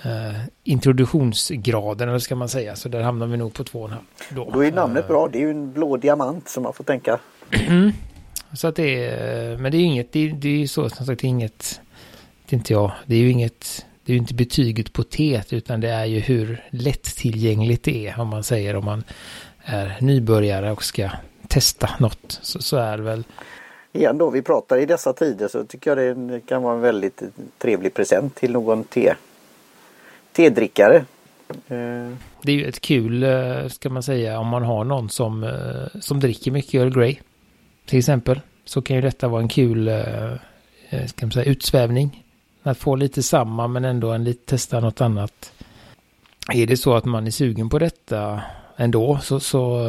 eh, 0.03 0.41
introduktionsgraden, 0.65 2.09
eller 2.09 2.19
ska 2.19 2.35
man 2.37 2.49
säga. 2.49 2.77
Så 2.77 2.89
där 2.89 3.01
hamnar 3.01 3.27
vi 3.27 3.37
nog 3.37 3.55
på 3.55 3.65
två. 3.65 3.91
Då, 4.29 4.43
Och 4.43 4.53
då 4.53 4.65
är 4.65 4.73
namnet 4.73 5.09
bra. 5.09 5.29
Det 5.29 5.39
är 5.39 5.43
ju 5.43 5.51
en 5.51 5.73
blå 5.73 5.97
diamant 5.97 6.49
som 6.49 6.63
man 6.63 6.73
får 6.73 6.85
tänka. 6.85 7.21
Så 8.53 8.69
att 8.69 8.77
det 8.77 9.05
är, 9.05 9.57
men 9.57 9.73
det 9.73 9.79
är 9.79 9.83
inget, 9.83 10.13
det 10.13 10.29
är, 10.29 10.33
det 10.33 10.49
är 10.49 10.59
ju 10.59 10.69
så 10.69 10.89
som 10.89 11.07
sagt 11.07 11.25
inget, 11.25 11.81
det 12.47 12.57
är 12.57 12.59
inte 12.59 12.73
jag, 12.73 12.93
det 13.07 13.15
är 13.15 13.19
ju 13.19 13.31
inget, 13.31 13.87
det 14.05 14.13
är 14.13 14.15
ju 14.15 14.19
inte 14.19 14.35
betyget 14.35 14.93
på 14.93 15.03
teet 15.03 15.53
utan 15.53 15.81
det 15.81 15.89
är 15.89 16.05
ju 16.05 16.19
hur 16.19 16.65
lättillgängligt 16.71 17.83
det 17.83 18.07
är 18.07 18.21
om 18.21 18.29
man 18.29 18.45
säger 18.45 18.77
om 18.77 18.85
man 18.85 19.05
är 19.65 19.97
nybörjare 20.01 20.73
och 20.73 20.85
ska 20.85 21.11
testa 21.49 21.91
något 21.99 22.39
så, 22.43 22.63
så 22.63 22.77
är 22.77 22.97
det 22.97 23.03
väl, 23.03 23.25
Igen 23.93 24.19
då, 24.19 24.31
vi 24.31 24.43
pratar 24.43 24.79
i 24.79 24.87
dessa 24.87 25.13
tider 25.13 25.49
så 25.49 25.65
tycker 25.65 25.97
jag 25.97 26.17
det 26.17 26.41
kan 26.41 26.63
vara 26.63 26.75
en 26.75 26.81
väldigt 26.81 27.23
trevlig 27.59 27.95
present 27.95 28.35
till 28.35 28.53
någon 28.53 28.85
te, 28.85 29.15
tedrickare. 30.33 30.97
Eh. 31.49 32.13
Det 32.43 32.53
är 32.53 32.57
ju 32.57 32.65
ett 32.65 32.81
kul, 32.81 33.23
eh, 33.23 33.69
ska 33.69 33.91
man 33.91 34.03
säga, 34.03 34.39
om 34.39 34.47
man 34.47 34.63
har 34.63 34.85
någon 34.85 35.11
som, 35.11 35.45
eh, 35.45 36.01
som 36.01 36.21
dricker 36.21 36.51
mycket 36.51 36.75
Earl 36.75 36.91
Grey 36.91 37.17
till 37.87 37.99
exempel, 37.99 38.41
så 38.65 38.83
kan 38.83 38.97
ju 38.97 39.03
detta 39.03 39.29
vara 39.29 39.43
en 39.43 39.49
kul, 39.49 39.91
ska 41.07 41.27
man 41.27 41.33
säga, 41.33 41.51
utsvävning. 41.51 42.25
Att 42.63 42.79
få 42.79 42.97
lite 42.97 43.23
samma 43.23 43.69
men 43.69 43.85
ändå 43.85 44.11
en 44.11 44.25
lite 44.25 44.51
testa 44.51 44.81
något 44.81 45.01
annat. 45.01 45.53
Är 46.53 46.67
det 46.67 46.77
så 46.77 46.95
att 46.95 47.05
man 47.05 47.27
är 47.27 47.31
sugen 47.31 47.69
på 47.69 47.79
detta 47.79 48.43
ändå 48.77 49.19
så, 49.23 49.41
så 49.41 49.83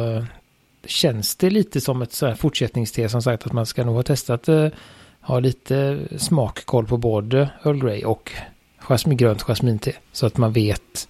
känns 0.86 1.36
det 1.36 1.50
lite 1.50 1.80
som 1.80 2.02
ett 2.02 2.12
så 2.12 2.26
här 2.26 2.34
fortsättningste 2.34 3.08
som 3.08 3.22
sagt 3.22 3.46
att 3.46 3.52
man 3.52 3.66
ska 3.66 3.84
nog 3.84 3.94
ha 3.94 4.02
testat 4.02 4.48
eh, 4.48 4.68
ha 5.20 5.40
lite 5.40 5.98
smakkoll 6.16 6.86
på 6.86 6.96
både 6.96 7.50
Earl 7.64 7.80
Grey 7.80 8.04
och 8.04 8.32
jasmin, 8.78 9.16
grönt 9.16 9.42
jasminte 9.42 9.92
så 10.12 10.26
att 10.26 10.36
man 10.36 10.52
vet 10.52 11.08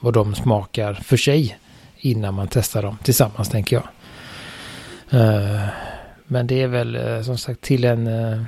vad 0.00 0.14
de 0.14 0.34
smakar 0.34 0.94
för 0.94 1.16
sig 1.16 1.58
innan 1.98 2.34
man 2.34 2.48
testar 2.48 2.82
dem 2.82 2.98
tillsammans 3.02 3.48
tänker 3.48 3.76
jag. 3.76 3.88
Eh, 5.20 5.68
Men 6.26 6.46
det 6.46 6.62
är 6.62 6.66
väl 6.68 6.96
eh, 6.96 7.22
som 7.22 7.38
sagt 7.38 7.60
till 7.60 7.84
en 7.84 8.06
eh, 8.06 8.42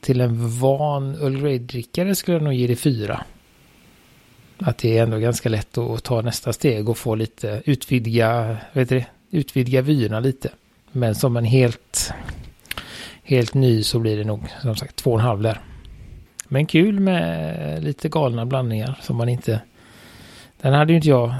till 0.00 0.20
en 0.20 0.58
van 0.58 1.14
Earl 1.14 1.36
Grey-drickare 1.36 2.14
skulle 2.14 2.36
jag 2.36 2.42
nog 2.44 2.52
ge 2.52 2.66
det 2.66 2.76
fyra. 2.76 3.24
Att 4.58 4.78
det 4.78 4.98
är 4.98 5.02
ändå 5.02 5.18
ganska 5.18 5.48
lätt 5.48 5.78
att 5.78 6.04
ta 6.04 6.22
nästa 6.22 6.52
steg 6.52 6.88
och 6.88 6.98
få 6.98 7.14
lite 7.14 7.62
utvidga, 7.64 8.56
vet 8.72 8.88
du 8.88 8.98
det, 8.98 9.06
utvidga 9.30 9.82
vyerna 9.82 10.20
lite. 10.20 10.50
Men 10.92 11.14
som 11.14 11.36
en 11.36 11.44
helt, 11.44 12.12
helt 13.22 13.54
ny 13.54 13.82
så 13.82 13.98
blir 13.98 14.16
det 14.16 14.24
nog 14.24 14.40
som 14.62 14.76
sagt 14.76 14.96
två 14.96 15.10
och 15.10 15.20
en 15.20 15.26
halv 15.26 15.42
där. 15.42 15.60
Men 16.48 16.66
kul 16.66 17.00
med 17.00 17.84
lite 17.84 18.08
galna 18.08 18.46
blandningar 18.46 18.98
som 19.02 19.16
man 19.16 19.28
inte... 19.28 19.60
Den 20.60 20.72
hade 20.72 20.92
ju 20.92 20.96
inte 20.96 21.08
jag 21.08 21.34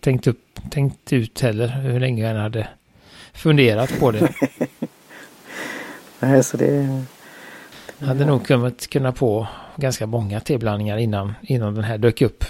tänkt, 0.00 0.26
upp, 0.26 0.60
tänkt 0.70 1.12
ut 1.12 1.40
heller 1.40 1.68
hur 1.68 2.00
länge 2.00 2.22
jag 2.22 2.30
än 2.30 2.36
hade 2.36 2.68
funderat 3.32 4.00
på 4.00 4.10
det. 4.10 4.28
nej, 6.20 6.44
så 6.44 6.56
det, 6.56 7.02
Jag 7.98 8.06
hade 8.06 8.24
nog 8.24 8.46
kunnat 8.46 8.86
kunna 8.86 9.12
på 9.12 9.46
ganska 9.76 10.06
många 10.06 10.40
teblandningar 10.40 10.96
innan, 10.96 11.34
innan 11.42 11.74
den 11.74 11.84
här 11.84 11.98
dök 11.98 12.22
upp. 12.22 12.44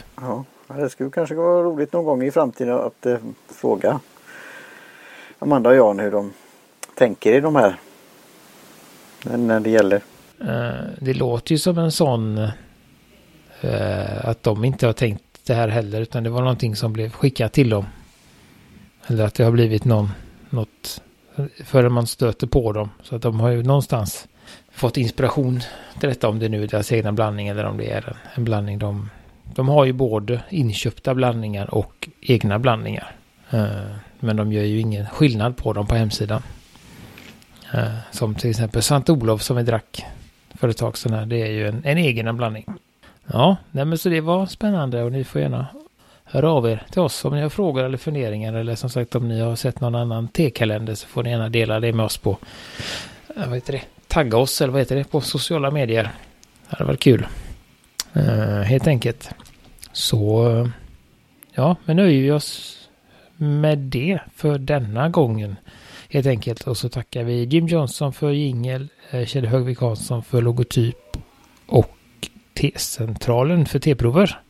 ja, 0.68 0.74
det 0.74 0.90
skulle 0.90 1.10
kanske 1.10 1.34
vara 1.34 1.62
roligt 1.62 1.92
någon 1.92 2.04
gång 2.04 2.22
i 2.22 2.30
framtiden 2.30 2.74
att 2.74 3.06
eh, 3.06 3.16
fråga 3.48 4.00
Amanda 5.38 5.70
och 5.70 5.76
Jan 5.76 5.98
hur 5.98 6.10
de 6.10 6.32
tänker 6.94 7.32
i 7.32 7.40
de 7.40 7.56
här. 7.56 7.76
När, 9.24 9.36
när 9.36 9.60
det 9.60 9.70
gäller. 9.70 10.00
Eh, 10.40 10.86
det 10.98 11.14
låter 11.14 11.52
ju 11.52 11.58
som 11.58 11.78
en 11.78 11.92
sån 11.92 12.38
eh, 13.60 14.28
att 14.28 14.42
de 14.42 14.64
inte 14.64 14.86
har 14.86 14.92
tänkt 14.92 15.22
det 15.46 15.54
här 15.54 15.68
heller 15.68 16.00
utan 16.00 16.22
det 16.22 16.30
var 16.30 16.40
någonting 16.40 16.76
som 16.76 16.92
blev 16.92 17.10
skickat 17.10 17.52
till 17.52 17.70
dem. 17.70 17.86
Eller 19.06 19.24
att 19.24 19.34
det 19.34 19.44
har 19.44 19.50
blivit 19.50 19.84
någon, 19.84 20.10
något 20.50 21.02
förrän 21.64 21.92
man 21.92 22.06
stöter 22.06 22.46
på 22.46 22.72
dem. 22.72 22.90
Så 23.02 23.16
att 23.16 23.22
de 23.22 23.40
har 23.40 23.48
ju 23.48 23.62
någonstans 23.62 24.28
fått 24.72 24.96
inspiration 24.96 25.60
till 26.00 26.08
detta 26.08 26.28
om 26.28 26.38
det 26.38 26.48
nu 26.48 26.62
är 26.62 26.68
deras 26.68 26.92
egna 26.92 27.12
blandning 27.12 27.48
eller 27.48 27.64
om 27.64 27.76
det 27.76 27.90
är 27.90 28.08
en, 28.08 28.16
en 28.34 28.44
blandning 28.44 28.78
de... 28.78 29.10
De 29.54 29.68
har 29.68 29.84
ju 29.84 29.92
både 29.92 30.40
inköpta 30.50 31.14
blandningar 31.14 31.74
och 31.74 32.08
egna 32.20 32.58
blandningar. 32.58 33.16
Uh, 33.54 33.96
men 34.20 34.36
de 34.36 34.52
gör 34.52 34.62
ju 34.64 34.80
ingen 34.80 35.06
skillnad 35.06 35.56
på 35.56 35.72
dem 35.72 35.86
på 35.86 35.94
hemsidan. 35.94 36.42
Eh, 37.74 37.88
Som 38.10 38.34
till 38.34 38.50
exempel 38.50 38.82
Sant 38.82 39.10
Olof 39.10 39.42
som 39.42 39.56
vi 39.56 39.62
drack 39.62 40.04
för 40.54 40.68
ett 40.68 40.76
tag 40.76 40.98
sedan 40.98 41.12
här. 41.12 41.26
Det 41.26 41.42
är 41.42 41.50
ju 41.50 41.68
en, 41.68 41.82
en 41.84 41.98
egen 41.98 42.36
blandning. 42.36 42.66
Ja, 43.32 43.56
nej 43.70 43.84
men 43.84 43.98
så 43.98 44.08
det 44.08 44.20
var 44.20 44.46
spännande 44.46 45.02
och 45.02 45.12
ni 45.12 45.24
får 45.24 45.40
gärna 45.40 45.66
höra 46.24 46.50
av 46.50 46.68
er 46.68 46.82
till 46.90 47.00
oss 47.00 47.24
om 47.24 47.34
ni 47.34 47.42
har 47.42 47.48
frågor 47.48 47.84
eller 47.84 47.98
funderingar 47.98 48.54
eller 48.54 48.74
som 48.74 48.90
sagt 48.90 49.14
om 49.14 49.28
ni 49.28 49.40
har 49.40 49.56
sett 49.56 49.80
någon 49.80 49.94
annan 49.94 50.28
tekalender 50.28 50.94
så 50.94 51.06
får 51.06 51.22
ni 51.22 51.30
gärna 51.30 51.48
dela 51.48 51.80
det 51.80 51.92
med 51.92 52.06
oss 52.06 52.18
på 52.18 52.38
eh, 53.36 53.46
vad 53.46 53.54
heter 53.54 53.72
det? 53.72 53.82
Tagga 54.08 54.38
oss 54.38 54.60
eller 54.60 54.72
vad 54.72 54.80
heter 54.80 54.96
det 54.96 55.04
på 55.10 55.20
sociala 55.20 55.70
medier. 55.70 56.02
Det 56.02 56.76
hade 56.76 56.84
varit 56.84 57.00
kul. 57.00 57.26
Eh, 58.14 58.60
helt 58.62 58.86
enkelt. 58.86 59.30
Så 59.92 60.48
eh, 60.58 60.68
ja, 61.54 61.76
men 61.84 61.96
nöjer 61.96 62.22
vi 62.22 62.30
oss 62.30 62.78
med 63.36 63.78
det 63.78 64.18
för 64.34 64.58
denna 64.58 65.08
gången. 65.08 65.56
Helt 66.10 66.26
enkelt. 66.26 66.66
Och 66.66 66.76
så 66.76 66.88
tackar 66.88 67.24
vi 67.24 67.44
Jim 67.44 67.66
Johnson 67.66 68.12
för 68.12 68.30
jingel, 68.30 68.88
eh, 69.10 69.26
Kjell 69.26 69.46
Högvik 69.46 69.80
Hansson 69.80 70.22
för 70.22 70.42
logotyp 70.42 71.16
och 71.66 71.96
T-centralen 72.54 73.66
för 73.66 73.78
T-prover. 73.78 74.40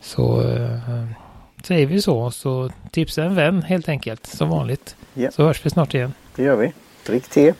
Så 0.00 0.50
eh, 0.50 1.06
säger 1.62 1.86
vi 1.86 2.02
så. 2.02 2.30
Så 2.30 2.70
tipsa 2.90 3.24
en 3.24 3.34
vän 3.34 3.62
helt 3.62 3.88
enkelt 3.88 4.26
som 4.26 4.48
vanligt. 4.48 4.96
Ja. 5.14 5.30
Så 5.30 5.44
hörs 5.44 5.66
vi 5.66 5.70
snart 5.70 5.94
igen. 5.94 6.12
Det 6.36 6.42
gör 6.42 6.56
vi. 6.56 6.72
Drick 7.06 7.28
te. 7.28 7.52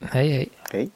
Hej 0.00 0.28
hej. 0.28 0.48
Hej. 0.72 0.90